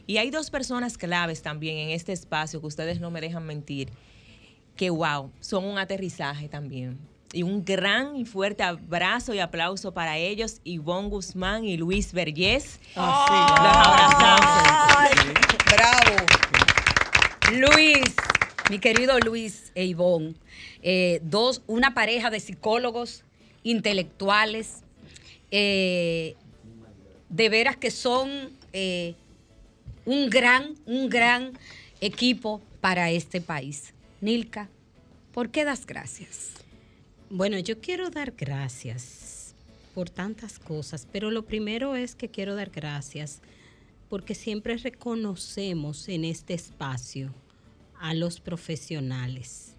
[0.08, 3.90] Y hay dos personas claves también en este espacio que ustedes no me dejan mentir,
[4.76, 6.98] que wow, son un aterrizaje también.
[7.34, 12.80] Y un gran y fuerte abrazo y aplauso para ellos, Ivonne Guzmán y Luis Vergés.
[12.96, 15.48] Ah, Los abrazamos.
[15.66, 16.26] Bravo.
[17.52, 18.16] Luis,
[18.70, 20.36] mi querido Luis e Ivonne,
[20.82, 23.24] eh, dos, una pareja de psicólogos
[23.64, 24.84] intelectuales,
[25.52, 26.36] eh,
[27.30, 28.30] de veras que son
[28.74, 29.16] eh,
[30.06, 31.58] un gran, un gran
[32.00, 33.94] equipo para este país.
[34.22, 34.70] Nilka,
[35.34, 36.54] ¿por qué das gracias?
[37.30, 39.54] Bueno, yo quiero dar gracias
[39.94, 43.42] por tantas cosas, pero lo primero es que quiero dar gracias
[44.08, 47.34] porque siempre reconocemos en este espacio
[48.00, 49.74] a los profesionales.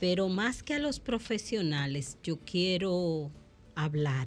[0.00, 3.30] Pero más que a los profesionales, yo quiero
[3.76, 4.26] hablar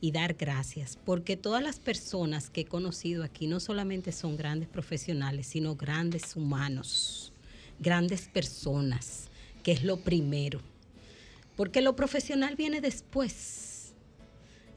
[0.00, 4.68] y dar gracias, porque todas las personas que he conocido aquí no solamente son grandes
[4.68, 7.32] profesionales, sino grandes humanos,
[7.78, 9.28] grandes personas,
[9.62, 10.69] que es lo primero.
[11.60, 13.92] Porque lo profesional viene después.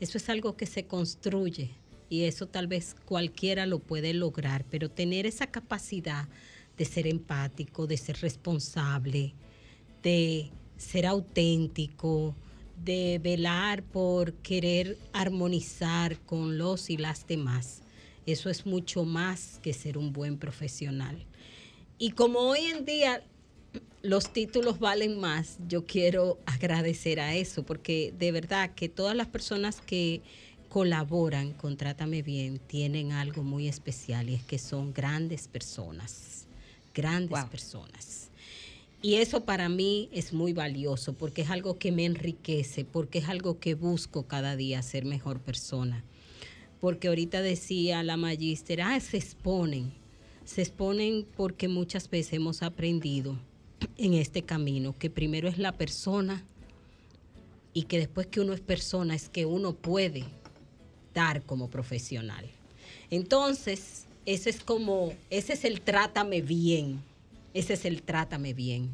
[0.01, 1.69] Eso es algo que se construye
[2.09, 6.27] y eso tal vez cualquiera lo puede lograr, pero tener esa capacidad
[6.75, 9.33] de ser empático, de ser responsable,
[10.01, 12.35] de ser auténtico,
[12.83, 17.81] de velar por querer armonizar con los y las demás.
[18.25, 21.25] Eso es mucho más que ser un buen profesional.
[21.97, 23.23] Y como hoy en día
[24.03, 29.27] los títulos valen más, yo quiero agradecer a eso, porque de verdad que todas las
[29.27, 30.21] personas que
[30.67, 36.47] colaboran con Trátame Bien tienen algo muy especial y es que son grandes personas,
[36.93, 38.29] grandes personas.
[39.01, 43.29] Y eso para mí es muy valioso porque es algo que me enriquece, porque es
[43.29, 46.03] algo que busco cada día ser mejor persona.
[46.81, 49.93] Porque ahorita decía la magíster, ah, se exponen.
[50.43, 53.37] Se exponen porque muchas veces hemos aprendido
[53.97, 56.43] en este camino que primero es la persona
[57.73, 60.23] y que después que uno es persona es que uno puede
[61.13, 62.45] dar como profesional.
[63.09, 67.01] Entonces, ese es como, ese es el trátame bien
[67.53, 68.89] ese es el trátame bien.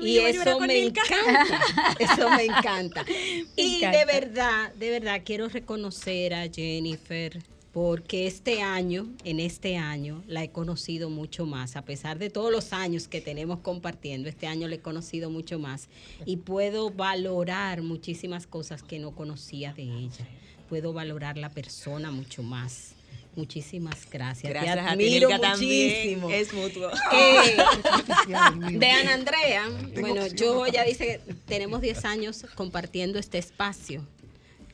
[0.00, 3.04] y eso me encanta, eso me encanta.
[3.56, 7.38] y de verdad, de verdad quiero reconocer a Jennifer
[7.80, 12.50] porque este año, en este año, la he conocido mucho más, a pesar de todos
[12.50, 15.88] los años que tenemos compartiendo, este año la he conocido mucho más
[16.26, 20.26] y puedo valorar muchísimas cosas que no conocía de ella,
[20.68, 22.94] puedo valorar la persona mucho más.
[23.36, 24.52] Muchísimas gracias.
[24.52, 25.52] Gracias Te a ti, admiro también.
[25.52, 26.30] muchísimo.
[26.30, 26.90] Es mutuo.
[27.12, 34.04] Eh, de Ana Andrea, bueno, yo ya dice que tenemos 10 años compartiendo este espacio,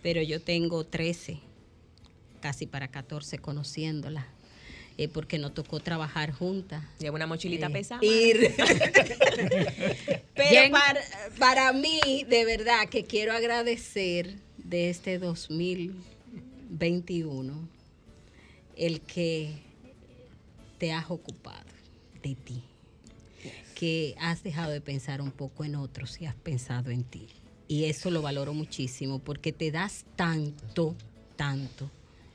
[0.02, 1.40] pero yo tengo 13,
[2.44, 4.26] casi para 14 conociéndola.
[4.98, 6.85] eh, porque nos tocó trabajar juntas.
[7.00, 8.04] Lleva una mochilita Eh, pesada.
[8.04, 8.54] ir.
[10.35, 11.00] Pero para,
[11.38, 17.66] para mí, de verdad, que quiero agradecer de este 2021
[18.76, 19.54] el que
[20.78, 21.64] te has ocupado
[22.22, 22.62] de ti,
[23.74, 27.28] que has dejado de pensar un poco en otros y has pensado en ti.
[27.68, 30.94] Y eso lo valoro muchísimo porque te das tanto,
[31.37, 31.90] tanto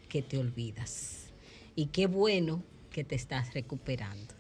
[0.10, 1.28] que te olvidas.
[1.76, 4.34] Y qué bueno que te estás recuperando.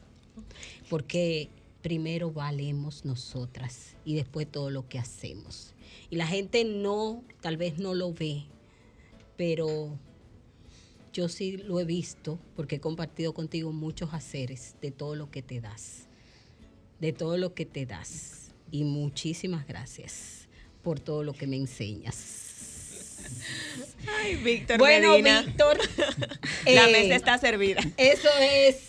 [0.89, 1.49] Porque
[1.82, 5.73] primero valemos nosotras y después todo lo que hacemos.
[6.10, 8.43] Y la gente no, tal vez no lo ve,
[9.38, 9.97] pero
[11.13, 15.41] yo sí lo he visto porque he compartido contigo muchos haceres de todo lo que
[15.41, 16.08] te das,
[16.99, 18.51] de todo lo que te das.
[18.71, 20.47] Y muchísimas gracias
[20.84, 22.48] por todo lo que me enseñas.
[24.08, 25.41] Ay, Víctor Bueno, Medina.
[25.41, 25.77] Víctor,
[26.65, 27.82] La eh, mesa está servida.
[27.97, 28.88] Eso es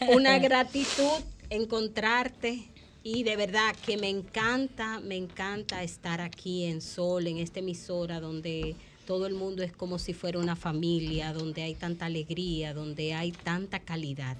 [0.08, 2.64] una gratitud encontrarte
[3.02, 8.20] y de verdad que me encanta, me encanta estar aquí en Sol, en esta emisora
[8.20, 8.74] donde
[9.06, 13.30] todo el mundo es como si fuera una familia, donde hay tanta alegría, donde hay
[13.30, 14.36] tanta calidad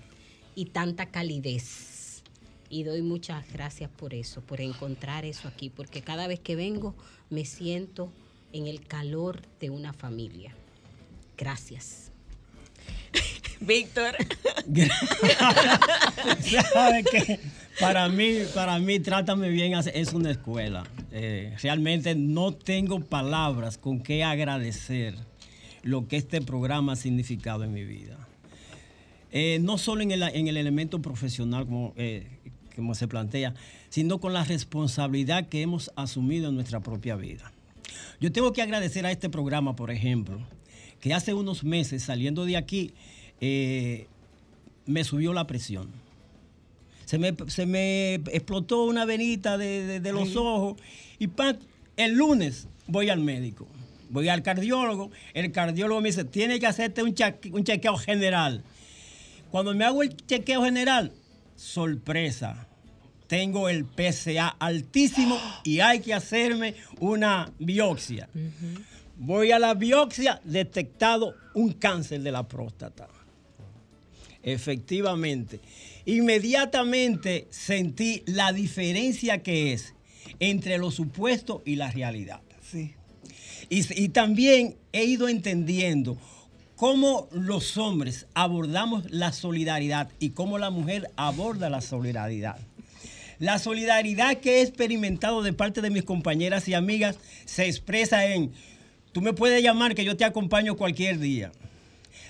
[0.57, 2.23] y tanta calidez.
[2.69, 6.97] Y doy muchas gracias por eso, por encontrar eso aquí, porque cada vez que vengo
[7.31, 8.11] me siento
[8.53, 10.55] en el calor de una familia.
[11.37, 12.13] Gracias.
[13.61, 14.17] Víctor.
[16.73, 17.41] ¿Sabe qué?
[17.81, 20.85] Para mí, para mí, Trátame Bien es una escuela.
[21.13, 25.15] Eh, realmente no tengo palabras con qué agradecer
[25.83, 28.17] lo que este programa ha significado en mi vida.
[29.31, 32.27] Eh, no solo en el, en el elemento profesional, como, eh,
[32.75, 33.55] como se plantea,
[33.91, 37.53] sino con la responsabilidad que hemos asumido en nuestra propia vida.
[38.21, 40.41] Yo tengo que agradecer a este programa, por ejemplo,
[41.01, 42.93] que hace unos meses, saliendo de aquí,
[43.41, 44.07] eh,
[44.87, 45.91] me subió la presión.
[47.05, 50.77] Se me, se me explotó una venita de, de- de los ojos
[51.19, 51.29] y
[51.97, 53.67] el lunes voy al médico.
[54.09, 57.15] Voy al cardiólogo, el cardiólogo me dice, tiene que hacerte un
[57.65, 58.63] chequeo general.
[59.51, 61.13] Cuando me hago el chequeo general,
[61.57, 62.67] sorpresa,
[63.27, 68.29] tengo el PSA altísimo y hay que hacerme una biopsia.
[69.19, 73.09] Voy a la biopsia, detectado un cáncer de la próstata.
[74.43, 75.61] Efectivamente.
[76.05, 79.95] Inmediatamente sentí la diferencia que es
[80.39, 82.43] entre lo supuesto y la realidad.
[82.63, 82.95] Sí.
[83.69, 86.17] Y, y también he ido entendiendo
[86.77, 92.59] cómo los hombres abordamos la solidaridad y cómo la mujer aborda la solidaridad.
[93.39, 98.53] La solidaridad que he experimentado de parte de mis compañeras y amigas se expresa en,
[99.13, 101.53] tú me puedes llamar que yo te acompaño cualquier día.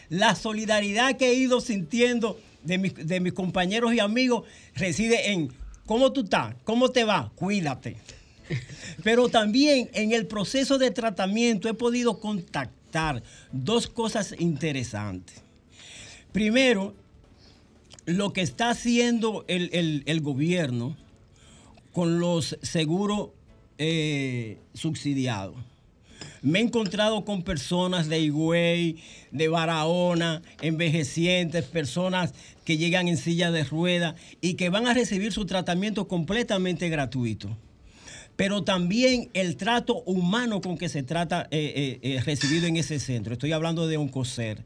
[0.08, 4.44] La solidaridad que he ido sintiendo de, mis- de mis compañeros y amigos
[4.74, 5.52] reside en,
[5.84, 6.54] ¿cómo tú estás?
[6.64, 7.30] ¿Cómo te va?
[7.36, 7.96] Cuídate.
[9.04, 15.42] Pero también en el proceso de tratamiento he podido contactar dos cosas interesantes.
[16.32, 16.94] Primero,
[18.06, 20.96] lo que está haciendo el, el- gobierno
[21.92, 23.30] con los seguros
[23.78, 25.56] eh, subsidiados.
[26.40, 28.96] Me he encontrado con personas de Higüey,
[29.32, 32.32] de Barahona, envejecientes, personas
[32.64, 37.56] que llegan en silla de ruedas y que van a recibir su tratamiento completamente gratuito.
[38.36, 42.98] Pero también el trato humano con que se trata eh, eh, eh, recibido en ese
[43.00, 43.32] centro.
[43.32, 44.62] Estoy hablando de Oncocer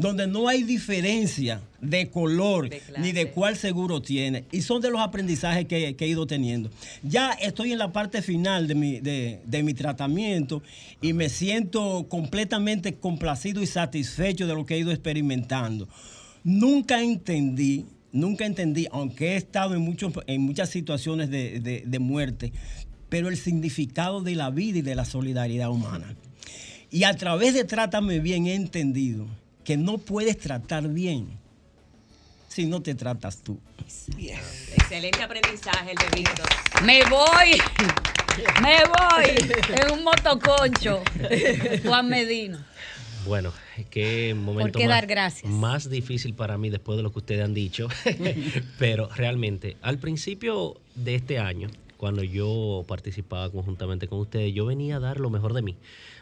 [0.00, 2.68] donde no hay diferencia de color
[3.02, 4.44] ni de cuál seguro tiene.
[4.52, 6.70] Y son de los aprendizajes que, que he ido teniendo.
[7.02, 10.62] Ya estoy en la parte final de mi, de, de mi tratamiento
[11.02, 15.88] y me siento completamente complacido y satisfecho de lo que he ido experimentando.
[16.44, 21.98] Nunca entendí, nunca entendí, aunque he estado en, muchos, en muchas situaciones de, de- de
[21.98, 22.52] muerte,
[23.08, 26.14] pero el significado de la vida y de la solidaridad humana.
[26.90, 29.26] Y a través de Trátame Bien he entendido
[29.68, 31.28] que no puedes tratar bien
[32.48, 33.60] si no te tratas tú.
[33.84, 36.46] Excelente aprendizaje el de Víctor.
[36.84, 37.60] Me voy.
[38.62, 39.76] Me voy.
[39.76, 41.02] En un motoconcho.
[41.84, 42.66] Juan Medina.
[43.26, 43.52] Bueno,
[43.90, 45.52] qué momento ¿Por qué más, dar gracias?
[45.52, 47.88] más difícil para mí después de lo que ustedes han dicho.
[48.78, 54.96] Pero realmente, al principio de este año, cuando yo participaba conjuntamente con ustedes, yo venía
[54.96, 55.76] a dar lo mejor de mí,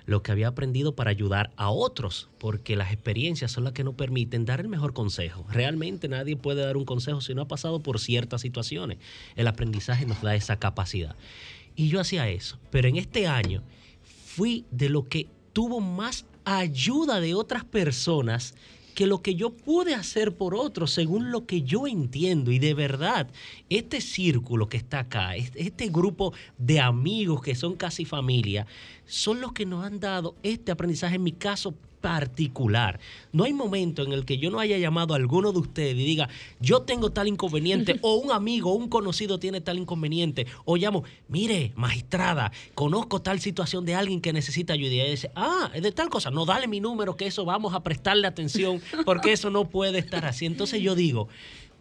[0.07, 3.95] lo que había aprendido para ayudar a otros, porque las experiencias son las que nos
[3.95, 5.45] permiten dar el mejor consejo.
[5.51, 8.97] Realmente nadie puede dar un consejo si no ha pasado por ciertas situaciones.
[9.37, 11.15] El aprendizaje nos da esa capacidad.
[11.77, 12.59] Y yo hacía eso.
[12.71, 13.63] Pero en este año
[14.03, 18.55] fui de lo que tuvo más ayuda de otras personas
[18.97, 22.51] que lo que yo pude hacer por otros según lo que yo entiendo.
[22.51, 23.29] Y de verdad,
[23.69, 28.67] este círculo que está acá, este grupo de amigos que son casi familia,
[29.05, 31.75] son los que nos han dado este aprendizaje en mi caso
[32.07, 33.01] particular.
[33.33, 36.05] No hay momento en el que yo no haya llamado a alguno de ustedes y
[36.05, 36.29] diga,
[36.61, 41.03] yo tengo tal inconveniente, o un amigo o un conocido tiene tal inconveniente, o llamo,
[41.27, 45.05] mire, magistrada, conozco tal situación de alguien que necesita ayuda.
[45.05, 47.83] Y dice, ah, es de tal cosa, no, dale mi número, que eso vamos a
[47.83, 50.47] prestarle atención, porque eso no puede estar así.
[50.47, 51.27] Entonces yo digo,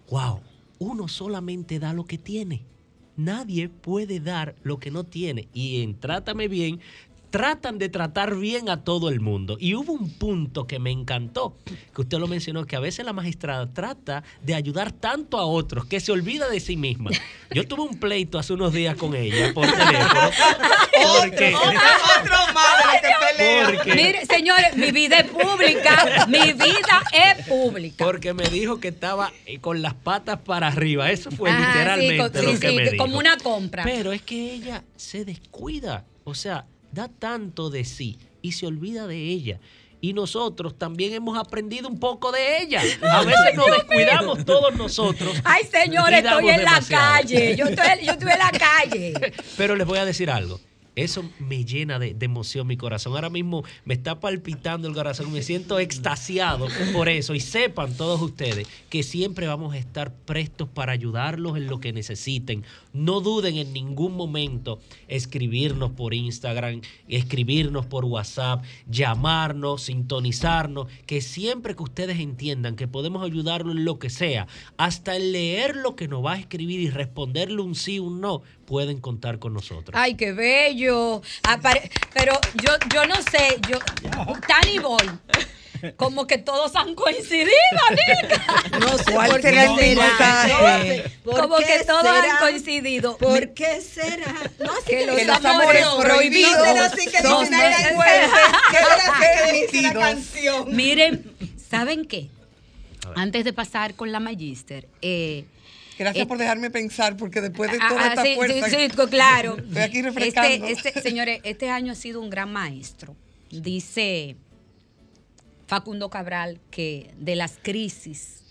[0.10, 0.40] wow,
[0.80, 2.66] uno solamente da lo que tiene.
[3.16, 5.50] Nadie puede dar lo que no tiene.
[5.54, 6.82] Y en Trátame Bien,
[7.36, 9.58] tratan de tratar bien a todo el mundo.
[9.60, 11.58] Y hubo un punto que me encantó,
[11.94, 15.86] que usted lo mencionó, que a veces la magistrada trata de ayudar tanto a otros
[15.86, 17.12] que se olvida de sí misma.
[17.52, 20.30] Yo tuve un pleito hace unos días con ella por teléfono.
[21.20, 23.66] Porque, Otro más de lo que pelea.
[23.66, 26.26] porque- Mire, señores, mi vida es pública.
[26.30, 28.06] Mi vida es pública.
[28.06, 31.12] porque me dijo que estaba eh, con las patas para arriba.
[31.12, 33.04] Eso fue Ajá, sí, literalmente co- lo sí, que sí, me dijo.
[33.04, 33.84] como una compra.
[33.84, 36.66] Pero es que ella se descuida, o sea,
[36.96, 39.60] da tanto de sí y se olvida de ella.
[40.02, 42.82] Y nosotros también hemos aprendido un poco de ella.
[43.02, 45.36] A veces nos descuidamos todos nosotros.
[45.44, 47.56] Ay, señores, estoy en la calle.
[47.56, 49.14] Yo estoy, yo estoy en la calle.
[49.58, 50.60] Pero les voy a decir algo.
[50.96, 53.14] Eso me llena de, de emoción mi corazón.
[53.14, 55.32] Ahora mismo me está palpitando el corazón.
[55.34, 57.34] Me siento extasiado por eso.
[57.34, 61.92] Y sepan todos ustedes que siempre vamos a estar prestos para ayudarlos en lo que
[61.92, 62.64] necesiten.
[62.96, 70.88] No duden en ningún momento escribirnos por Instagram, escribirnos por WhatsApp, llamarnos, sintonizarnos.
[71.06, 75.76] Que siempre que ustedes entiendan que podemos ayudarlos en lo que sea, hasta en leer
[75.76, 79.40] lo que nos va a escribir y responderle un sí o un no, pueden contar
[79.40, 79.92] con nosotros.
[79.94, 81.22] Ay, qué bello.
[81.44, 82.34] Apare- Pero
[82.64, 83.78] yo, yo no sé, yo,
[84.48, 85.06] tan y voy.
[85.98, 87.50] Como que todos han coincidido,
[87.92, 88.80] Nica.
[88.80, 91.12] No sé ¿Cuál por qué será el mensaje?
[91.24, 92.34] ¿Por Como que todos será?
[92.34, 93.18] han coincidido.
[93.18, 94.34] ¿Por qué será?
[94.60, 97.40] No, así Que que los Que los amores amores prohibidos No será así que son
[97.44, 98.30] dicen allá en fuertes,
[98.72, 100.76] ¿Qué será así que la canción?
[100.76, 101.32] Miren,
[101.70, 102.30] ¿saben qué?
[103.16, 105.46] Antes de pasar con la Magister, eh,
[105.98, 108.70] Gracias Eh, por dejarme pensar, porque después de Ah, toda ah, esta sí, fuerza.
[108.70, 109.58] sí, sí, claro.
[109.58, 110.68] Estoy aquí refrescando.
[110.68, 113.16] Este, este, señores, este año ha sido un gran maestro.
[113.50, 114.36] Dice
[115.68, 118.46] Facundo Cabral que de las crisis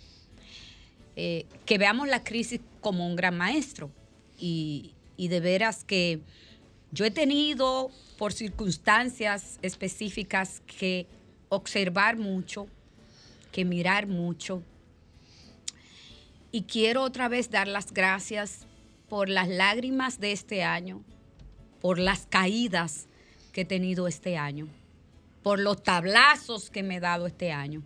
[1.16, 3.90] eh, que veamos la crisis como un gran maestro.
[4.38, 6.20] Y, y de veras que
[6.90, 11.06] yo he tenido, por circunstancias específicas, que
[11.48, 12.66] observar mucho,
[13.52, 14.62] que mirar mucho.
[16.50, 18.66] Y quiero otra vez dar las gracias
[19.08, 21.02] por las lágrimas de este año,
[21.80, 23.06] por las caídas
[23.52, 24.68] que he tenido este año,
[25.44, 27.82] por los tablazos que me he dado este año,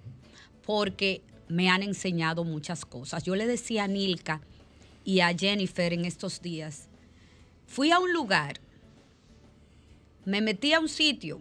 [0.65, 3.25] porque me han enseñado muchas cosas.
[3.25, 4.41] Yo le decía a Nilka
[5.05, 6.89] y a Jennifer en estos días,
[7.67, 8.61] fui a un lugar,
[10.25, 11.41] me metí a un sitio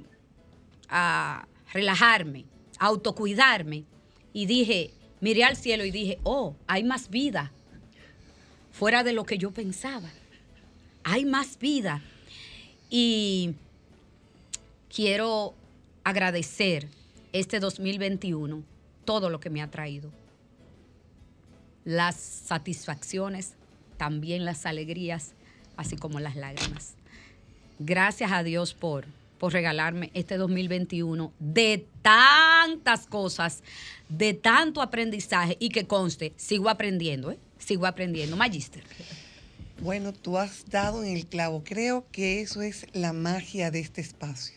[0.89, 2.45] a relajarme,
[2.80, 3.84] a autocuidarme
[4.34, 7.51] y dije, miré al cielo y dije, oh, hay más vida
[8.72, 10.09] fuera de lo que yo pensaba.
[11.03, 12.01] Hay más vida.
[12.89, 13.53] Y
[14.89, 15.53] quiero
[16.08, 16.88] agradecer
[17.34, 18.64] este 2021
[19.03, 20.10] todo lo que me ha traído.
[21.84, 23.55] Las satisfacciones,
[23.97, 25.34] también las alegrías,
[25.76, 26.93] así como las lágrimas.
[27.80, 29.03] Gracias a Dios por,
[29.38, 33.62] por regalarme este 2021 de tantas cosas,
[34.08, 37.38] de tanto aprendizaje y que conste, sigo aprendiendo, ¿eh?
[37.60, 38.38] sigo aprendiendo.
[38.38, 38.82] Magister.
[39.82, 41.66] Bueno, tú has dado en el clavo.
[41.66, 44.57] Creo que eso es la magia de este espacio.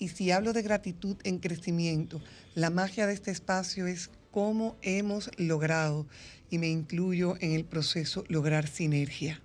[0.00, 2.22] Y si hablo de gratitud en crecimiento,
[2.54, 6.06] la magia de este espacio es cómo hemos logrado,
[6.48, 9.42] y me incluyo en el proceso, lograr sinergia.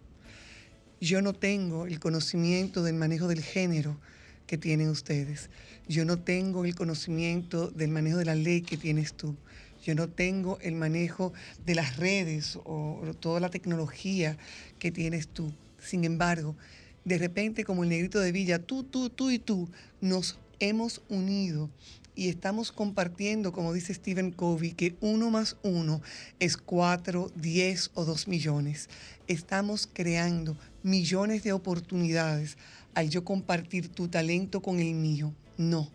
[1.01, 3.99] Yo no tengo el conocimiento del manejo del género
[4.47, 5.49] que tienen ustedes.
[5.89, 9.35] Yo no tengo el conocimiento del manejo de la ley que tienes tú.
[9.83, 11.33] Yo no tengo el manejo
[11.65, 14.37] de las redes o toda la tecnología
[14.79, 15.53] que tienes tú.
[15.79, 16.55] Sin embargo,
[17.03, 19.69] de repente, como el negrito de Villa, tú, tú, tú y tú,
[20.01, 21.69] nos hemos unido
[22.15, 26.01] y estamos compartiendo, como dice Stephen Covey, que uno más uno
[26.39, 28.89] es cuatro, diez o dos millones.
[29.27, 32.57] Estamos creando millones de oportunidades
[32.93, 35.33] al yo compartir tu talento con el mío.
[35.57, 35.89] No,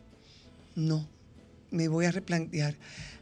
[0.77, 1.09] no,
[1.71, 2.77] me voy a replantear.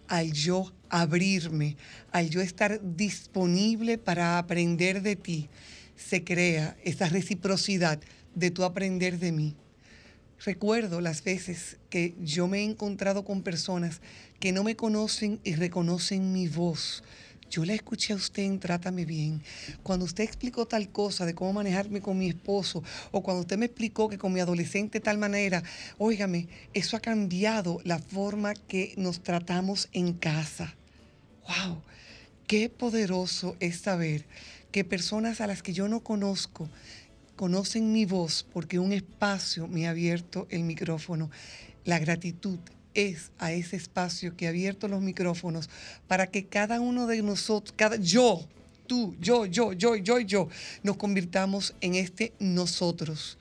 [0.09, 1.77] Al yo abrirme,
[2.11, 5.49] al yo estar disponible para aprender de ti,
[5.97, 8.01] se crea esa reciprocidad
[8.35, 9.55] de tu aprender de mí.
[10.45, 14.01] Recuerdo las veces que yo me he encontrado con personas
[14.39, 17.03] que no me conocen y reconocen mi voz.
[17.51, 19.43] Yo la escuché a usted en Trátame Bien.
[19.83, 23.67] Cuando usted explicó tal cosa de cómo manejarme con mi esposo, o cuando usted me
[23.67, 25.65] explicó que con mi adolescente tal manera,
[25.97, 30.77] óigame, eso ha cambiado la forma que nos tratamos en casa.
[31.49, 31.83] ¡Wow!
[32.47, 34.25] Qué poderoso es saber
[34.71, 36.69] que personas a las que yo no conozco
[37.39, 41.31] conocen mi voz porque un espacio me ha abierto el micrófono.
[41.85, 42.59] La gratitud
[42.95, 45.71] es a ese espacio que ha abierto los micrófonos
[46.09, 48.45] para que cada uno de nosotros, cada yo,
[48.89, 50.49] tú, yo, yo, yo, yo yo,
[50.83, 53.39] nos convirtamos en este nosotros.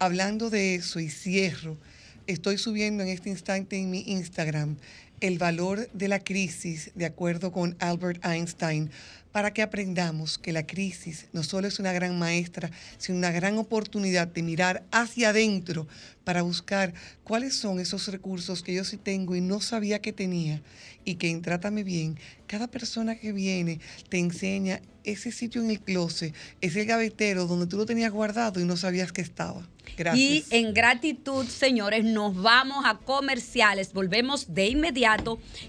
[0.00, 1.78] Hablando de eso y cierro,
[2.26, 4.76] estoy subiendo en este instante en mi Instagram
[5.20, 8.90] el valor de la crisis de acuerdo con Albert Einstein
[9.36, 13.58] para que aprendamos que la crisis no solo es una gran maestra, sino una gran
[13.58, 15.86] oportunidad de mirar hacia adentro
[16.24, 20.62] para buscar cuáles son esos recursos que yo sí tengo y no sabía que tenía
[21.04, 25.80] y que en Trátame Bien, cada persona que viene te enseña ese sitio en el
[25.80, 29.66] closet, ese gavetero donde tú lo tenías guardado y no sabías que estaba.
[29.96, 30.50] Gracias.
[30.50, 33.92] Y en gratitud, señores, nos vamos a comerciales.
[33.92, 35.05] Volvemos de inmediato.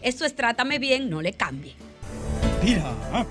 [0.02, 1.76] Esto es Trátame Bien, no le cambie.
[2.64, 2.94] Mira.
[3.14, 3.26] ¿ah?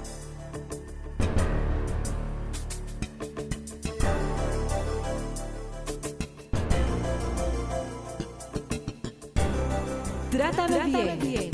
[10.31, 11.51] Trátame, bien.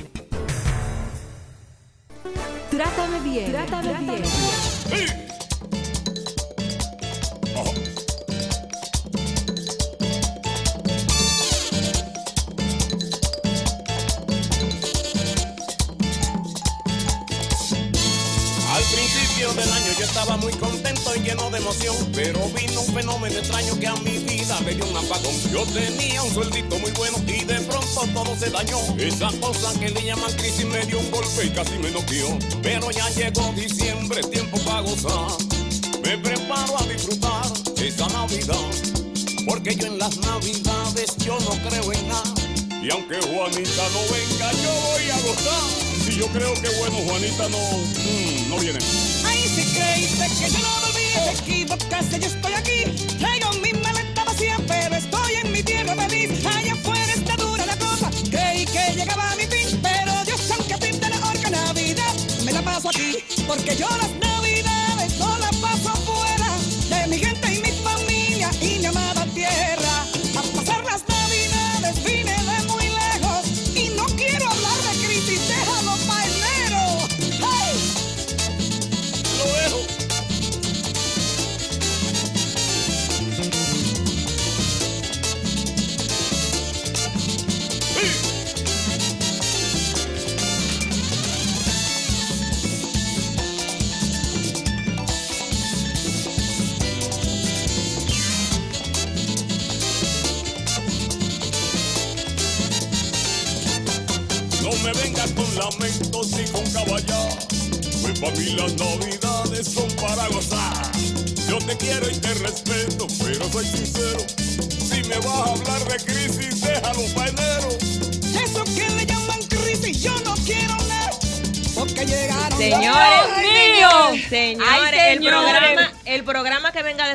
[2.71, 3.53] Trátame bien.
[3.53, 4.23] Trátame bien.
[4.93, 5.32] Al
[20.43, 24.61] muy contento y lleno de emoción, pero vino un fenómeno extraño que a mi vida
[24.61, 25.35] me dio un apagón.
[25.53, 28.79] Yo tenía un sueldito muy bueno y de pronto todo se dañó.
[28.99, 32.39] Esa cosa que le llaman crisis me dio un golpe y casi me noqueó.
[32.61, 35.31] Pero ya llegó diciembre, tiempo para gozar.
[36.03, 38.71] Me preparo a disfrutar esa Navidad,
[39.47, 42.35] porque yo en las Navidades yo no creo en nada.
[42.83, 45.63] Y aunque Juanita no venga, yo voy a gozar.
[46.05, 48.81] Si yo creo que bueno, Juanita no, mm, no viene.
[49.55, 52.53] Ay, si creíste que yo no volvía, te equivocaste, yo estoy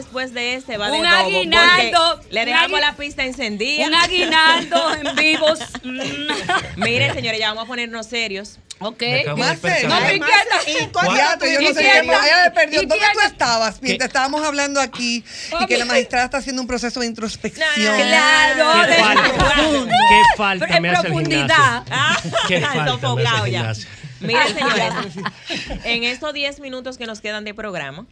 [0.07, 3.87] después de este va de Un robo, aguinaldo, Le dejamos la pista encendida.
[3.87, 5.59] Un aguinaldo en vivos.
[6.77, 8.57] Mire, señores, ya vamos a ponernos serios.
[8.79, 9.01] Ok.
[9.01, 9.87] Me de.
[9.87, 10.57] No, pero inquieta.
[10.67, 12.79] ¿Y cuál ya, yo no ¿Y sé qué ella me perdió.
[12.83, 15.25] ¿Dónde tú estabas mientras estábamos hablando aquí
[15.59, 17.67] y que la magistrada está haciendo un proceso de introspección?
[17.75, 18.71] Claro.
[18.85, 21.83] Qué de- falta, qué falta Pero en me hace el profundidad.
[21.85, 22.31] gimnasio.
[22.47, 23.57] Qué falta me hace Sofocado el ya.
[23.59, 23.89] gimnasio.
[24.19, 24.93] Mire, señores,
[25.83, 28.05] en estos 10 minutos que nos quedan de programa,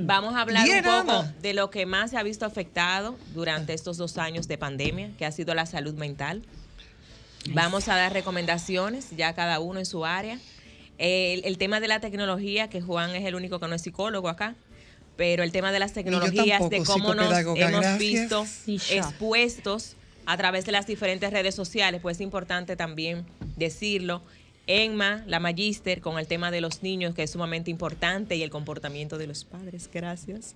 [0.00, 3.96] vamos a hablar un poco de lo que más se ha visto afectado durante estos
[3.96, 6.42] dos años de pandemia, que ha sido la salud mental.
[7.50, 10.38] Vamos a dar recomendaciones, ya cada uno en su área.
[10.98, 14.28] El, el tema de la tecnología, que Juan es el único que no es psicólogo
[14.28, 14.54] acá,
[15.20, 17.98] pero el tema de las tecnologías, de cómo nos hemos gracias.
[17.98, 23.26] visto expuestos a través de las diferentes redes sociales, pues es importante también
[23.56, 24.22] decirlo.
[24.70, 28.50] Enma, la magíster, con el tema de los niños, que es sumamente importante, y el
[28.50, 29.90] comportamiento de los padres.
[29.92, 30.54] Gracias.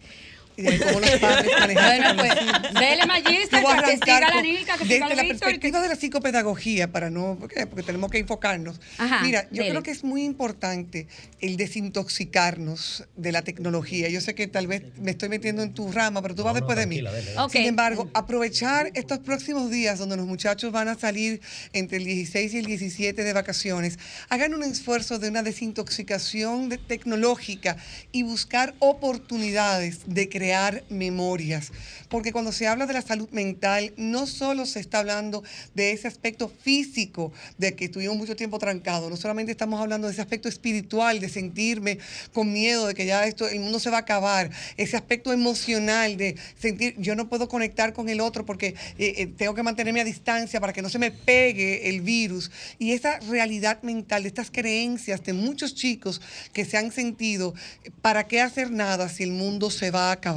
[0.57, 3.97] Y de cómo los padres manejan Bueno, pues, dele, Magister, Yo voy a para que
[3.99, 7.67] siga la Nica, que desde la Víctor, perspectiva de la psicopedagogía, para no, ¿por qué?
[7.67, 8.81] porque tenemos que enfocarnos.
[8.99, 9.71] Ajá, Mira, yo dele.
[9.71, 11.09] creo que es muy importante
[11.41, 14.09] el desintoxicarnos de la tecnología.
[14.09, 16.79] Yo sé que tal vez me estoy metiendo en tu rama, pero tú vas después
[16.79, 17.03] de mí.
[17.51, 21.41] Sin embargo, aprovechar estos próximos días donde los muchachos van a salir
[21.73, 23.99] entre el 16 y el 17 de vacaciones,
[24.29, 27.77] hagan un esfuerzo de una desintoxicación de- tecnológica
[28.13, 30.44] y buscar oportunidades de crear
[30.89, 31.73] memorias.
[32.09, 35.43] Porque cuando se habla de la salud mental, no solo se está hablando
[35.75, 40.13] de ese aspecto físico, de que estuvimos mucho tiempo trancados, no solamente estamos hablando de
[40.13, 41.99] ese aspecto espiritual, de sentirme
[42.33, 46.17] con miedo de que ya esto, el mundo se va a acabar, ese aspecto emocional
[46.17, 50.01] de sentir, yo no puedo conectar con el otro porque eh, eh, tengo que mantenerme
[50.01, 52.51] a distancia para que no se me pegue el virus.
[52.79, 56.21] Y esa realidad mental, de estas creencias de muchos chicos
[56.53, 57.55] que se han sentido,
[58.03, 60.34] ¿para qué hacer nada si el mundo se va a acabar?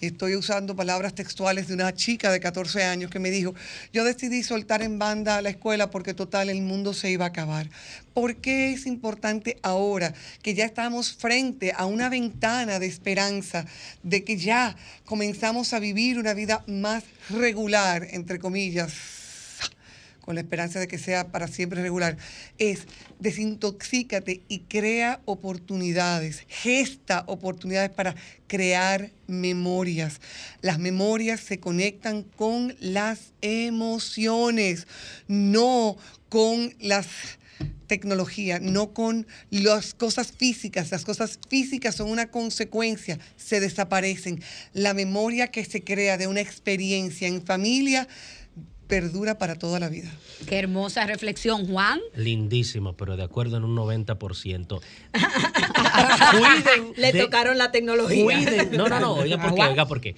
[0.00, 3.54] Estoy usando palabras textuales de una chica de 14 años que me dijo,
[3.92, 7.68] yo decidí soltar en banda la escuela porque total el mundo se iba a acabar.
[8.14, 13.66] ¿Por qué es importante ahora que ya estamos frente a una ventana de esperanza,
[14.02, 19.17] de que ya comenzamos a vivir una vida más regular, entre comillas?
[20.28, 22.18] Con la esperanza de que sea para siempre regular,
[22.58, 22.80] es
[23.18, 28.14] desintoxícate y crea oportunidades, gesta oportunidades para
[28.46, 30.20] crear memorias.
[30.60, 34.86] Las memorias se conectan con las emociones,
[35.28, 35.96] no
[36.28, 37.06] con las
[37.86, 40.92] tecnología, no con las cosas físicas.
[40.92, 44.42] Las cosas físicas son una consecuencia, se desaparecen.
[44.74, 48.06] La memoria que se crea de una experiencia en familia
[48.88, 50.10] perdura para toda la vida.
[50.48, 52.00] Qué hermosa reflexión, Juan.
[52.16, 54.80] Lindísimo, pero de acuerdo en un 90%.
[56.32, 58.24] Cuiden Le de- tocaron la tecnología.
[58.24, 58.70] Cuiden.
[58.72, 60.16] No, no, no, oiga por qué, oiga por qué.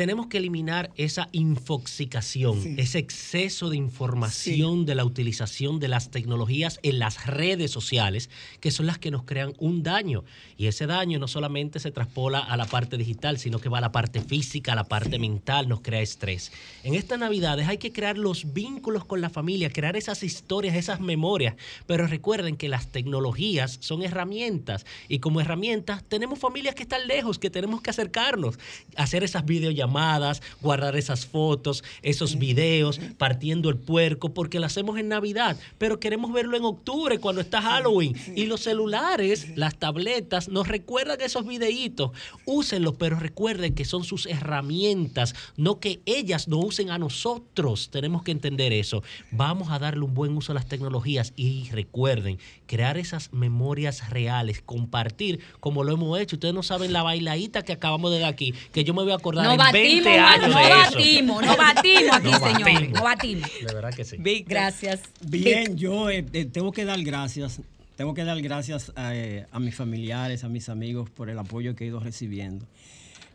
[0.00, 6.80] Tenemos que eliminar esa infoxicación, ese exceso de información de la utilización de las tecnologías
[6.82, 8.30] en las redes sociales,
[8.60, 10.24] que son las que nos crean un daño.
[10.56, 13.82] Y ese daño no solamente se traspola a la parte digital, sino que va a
[13.82, 16.50] la parte física, a la parte mental, nos crea estrés.
[16.82, 21.00] En estas navidades hay que crear los vínculos con la familia, crear esas historias, esas
[21.00, 21.56] memorias.
[21.86, 27.38] Pero recuerden que las tecnologías son herramientas y como herramientas tenemos familias que están lejos,
[27.38, 28.58] que tenemos que acercarnos,
[28.96, 34.98] hacer esas videollamadas llamadas, guardar esas fotos, esos videos, partiendo el puerco, porque lo hacemos
[34.98, 38.14] en Navidad, pero queremos verlo en octubre cuando está Halloween.
[38.36, 42.12] Y los celulares, las tabletas, nos recuerdan esos videitos.
[42.44, 47.90] Úsenlos, pero recuerden que son sus herramientas, no que ellas nos usen a nosotros.
[47.90, 49.02] Tenemos que entender eso.
[49.32, 54.62] Vamos a darle un buen uso a las tecnologías y recuerden, crear esas memorias reales,
[54.64, 56.36] compartir como lo hemos hecho.
[56.36, 59.16] Ustedes no saben la bailadita que acabamos de dar aquí, que yo me voy a
[59.16, 60.74] acordar No en batimos, 20 mano, años no de eso.
[60.96, 62.64] batimos, no batimos aquí, No señores.
[62.64, 62.92] batimos.
[62.92, 63.50] No batimos.
[63.66, 64.16] De verdad que sí.
[64.46, 65.00] Gracias.
[65.26, 67.60] Bien, yo eh, eh, tengo que dar gracias.
[67.96, 71.74] Tengo que dar gracias a, eh, a mis familiares, a mis amigos por el apoyo
[71.74, 72.66] que he ido recibiendo.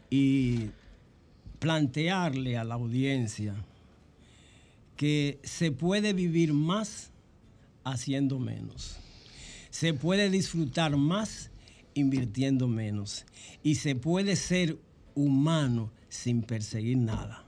[0.10, 0.70] Y
[1.60, 3.54] plantearle a la audiencia
[4.98, 7.12] que se puede vivir más
[7.84, 8.98] haciendo menos.
[9.70, 11.52] Se puede disfrutar más
[11.93, 13.26] invirtiendo menos.
[13.64, 14.78] Y se puede ser
[15.16, 17.43] humano sin perseguir nada.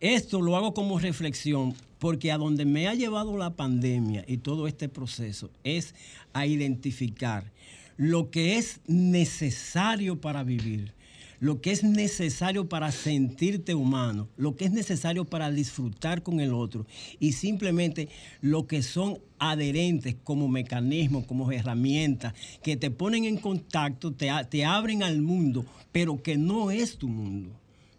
[0.00, 4.68] Esto lo hago como reflexión porque a donde me ha llevado la pandemia y todo
[4.68, 5.94] este proceso es
[6.32, 7.50] a identificar
[7.96, 10.94] lo que es necesario para vivir,
[11.40, 16.52] lo que es necesario para sentirte humano, lo que es necesario para disfrutar con el
[16.52, 16.86] otro
[17.20, 18.08] y simplemente
[18.40, 24.64] lo que son adherentes como mecanismos, como herramientas que te ponen en contacto, te, te
[24.64, 27.50] abren al mundo, pero que no es tu mundo.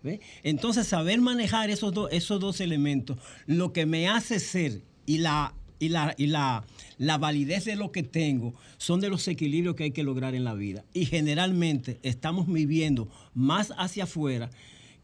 [0.02, 0.22] ¿Ve?
[0.44, 5.54] Entonces, saber manejar esos, dos esos dos elementos, lo que me hace ser y, la,
[5.78, 6.64] y la,
[7.00, 10.44] la validez de lo que tengo, son de los equilibrios que hay que lograr en
[10.44, 10.84] la vida.
[10.94, 14.52] Y generalmente estamos viviendo más hacia afuera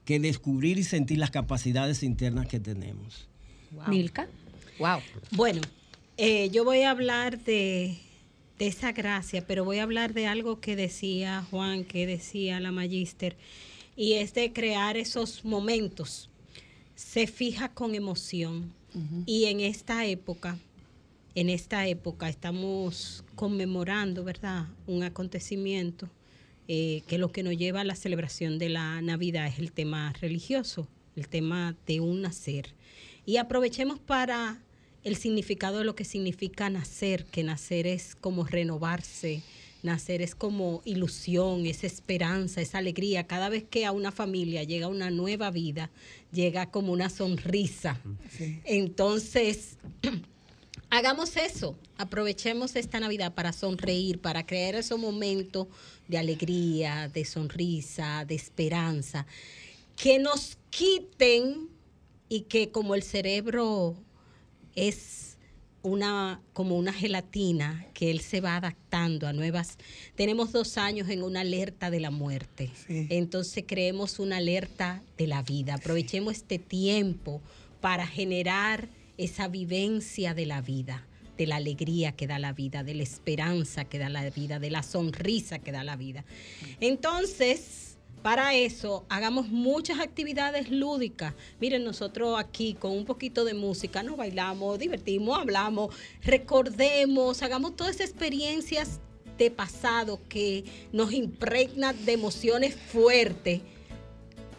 [0.04, 3.28] que descubrir y sentir las capacidades internas que tenemos.
[3.88, 4.28] Milka.
[4.78, 5.00] Wow.
[5.32, 5.62] Bueno,
[6.18, 7.98] eh, yo voy a hablar de,
[8.60, 12.74] de esa gracia, pero voy a hablar de algo que decía Juan, que decía la
[12.74, 13.38] magíster,
[13.96, 16.30] y es de crear esos momentos.
[16.96, 18.74] Se fija con emoción.
[19.26, 20.58] Y en esta época,
[21.36, 24.68] en esta época estamos conmemorando, ¿verdad?
[24.88, 26.10] Un acontecimiento
[26.68, 30.14] eh, que lo que nos lleva a la celebración de la Navidad es el tema
[30.22, 32.74] religioso, el tema de un nacer.
[33.26, 34.64] Y aprovechemos para
[35.04, 39.44] el significado de lo que significa nacer, que nacer es como renovarse,
[39.84, 43.28] nacer es como ilusión, es esperanza, es alegría.
[43.28, 45.92] Cada vez que a una familia llega una nueva vida,
[46.32, 48.02] llega como una sonrisa.
[48.64, 49.78] Entonces,
[50.90, 55.68] hagamos eso, aprovechemos esta Navidad para sonreír, para crear esos momentos
[56.08, 59.26] de alegría, de sonrisa, de esperanza,
[59.96, 61.70] que nos quiten
[62.30, 63.96] y que como el cerebro
[64.76, 65.38] es
[65.86, 69.78] una como una gelatina que él se va adaptando a nuevas.
[70.16, 72.72] Tenemos dos años en una alerta de la muerte.
[72.88, 75.76] Entonces creemos una alerta de la vida.
[75.76, 77.42] Aprovechemos este tiempo
[77.82, 81.06] para generar esa vivencia de la vida,
[81.38, 84.70] de la alegría que da la vida, de la esperanza que da la vida, de
[84.70, 86.26] la sonrisa que da la vida.
[86.80, 91.36] Entonces, para eso, hagamos muchas actividades lúdicas.
[91.60, 97.98] Miren, nosotros aquí con un poquito de música nos bailamos, divertimos, hablamos, recordemos, hagamos todas
[97.98, 99.00] esas experiencias
[99.38, 103.62] de pasado que nos impregnan de emociones fuertes.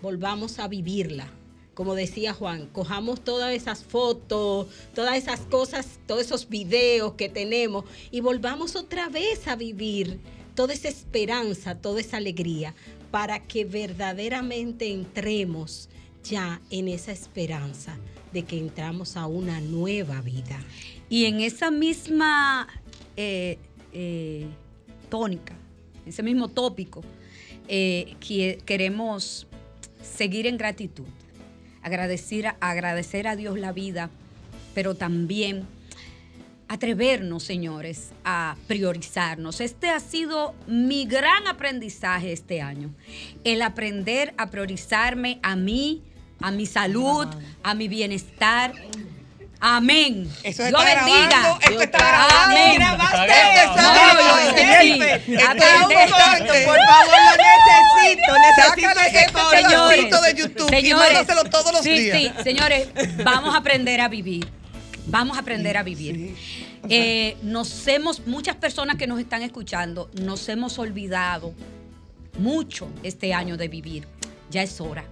[0.00, 1.28] Volvamos a vivirla.
[1.76, 7.84] Como decía Juan, cojamos todas esas fotos, todas esas cosas, todos esos videos que tenemos
[8.10, 10.18] y volvamos otra vez a vivir
[10.54, 12.74] toda esa esperanza, toda esa alegría,
[13.10, 15.90] para que verdaderamente entremos
[16.24, 17.98] ya en esa esperanza
[18.32, 20.58] de que entramos a una nueva vida.
[21.10, 22.68] Y en esa misma
[23.18, 23.58] eh,
[23.92, 24.46] eh,
[25.10, 25.54] tónica,
[26.06, 27.02] ese mismo tópico,
[27.68, 29.46] eh, que- queremos
[30.02, 31.04] seguir en gratitud,
[31.86, 34.10] agradecer, a- agradecer a Dios la vida,
[34.74, 35.64] pero también
[36.68, 39.60] atrevernos, señores, a priorizarnos.
[39.60, 42.90] Este ha sido mi gran aprendizaje este año,
[43.44, 46.02] el aprender a priorizarme a mí,
[46.40, 47.28] a mi salud,
[47.62, 48.72] a mi bienestar.
[49.60, 50.30] Amén.
[50.42, 51.58] Eso Dios bendiga.
[51.60, 52.30] esto está grabado.
[52.44, 52.82] Amén.
[52.82, 52.96] Esto,
[55.34, 61.98] está por favor, lo necesito, necesito ese pedacito de YouTube y mándaselo todos los sí,
[61.98, 62.18] días.
[62.18, 62.88] Sí, señores,
[63.24, 64.46] vamos a aprender a vivir.
[65.06, 66.34] Vamos a aprender a vivir.
[66.88, 71.54] Eh, nos hemos, muchas personas que nos están escuchando, nos hemos olvidado
[72.38, 74.06] mucho este año de vivir.
[74.50, 75.04] Ya es hora.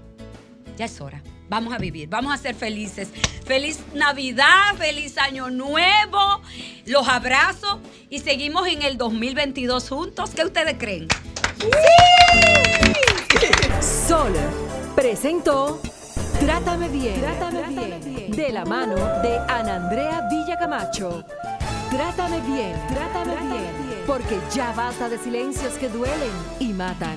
[0.77, 1.23] Ya es hora.
[1.49, 3.09] Vamos a vivir, vamos a ser felices.
[3.45, 6.41] Feliz Navidad, feliz Año Nuevo.
[6.87, 10.31] Los abrazo y seguimos en el 2022 juntos.
[10.31, 11.09] ¿Qué ustedes creen?
[13.81, 14.33] Sol
[14.95, 15.81] presentó
[16.41, 21.25] Trátame bien, Trátame bien, de la mano de Ana Andrea Villacamacho.
[21.91, 27.17] Trátame bien, trátame bien, porque ya basta de silencios que duelen y matan.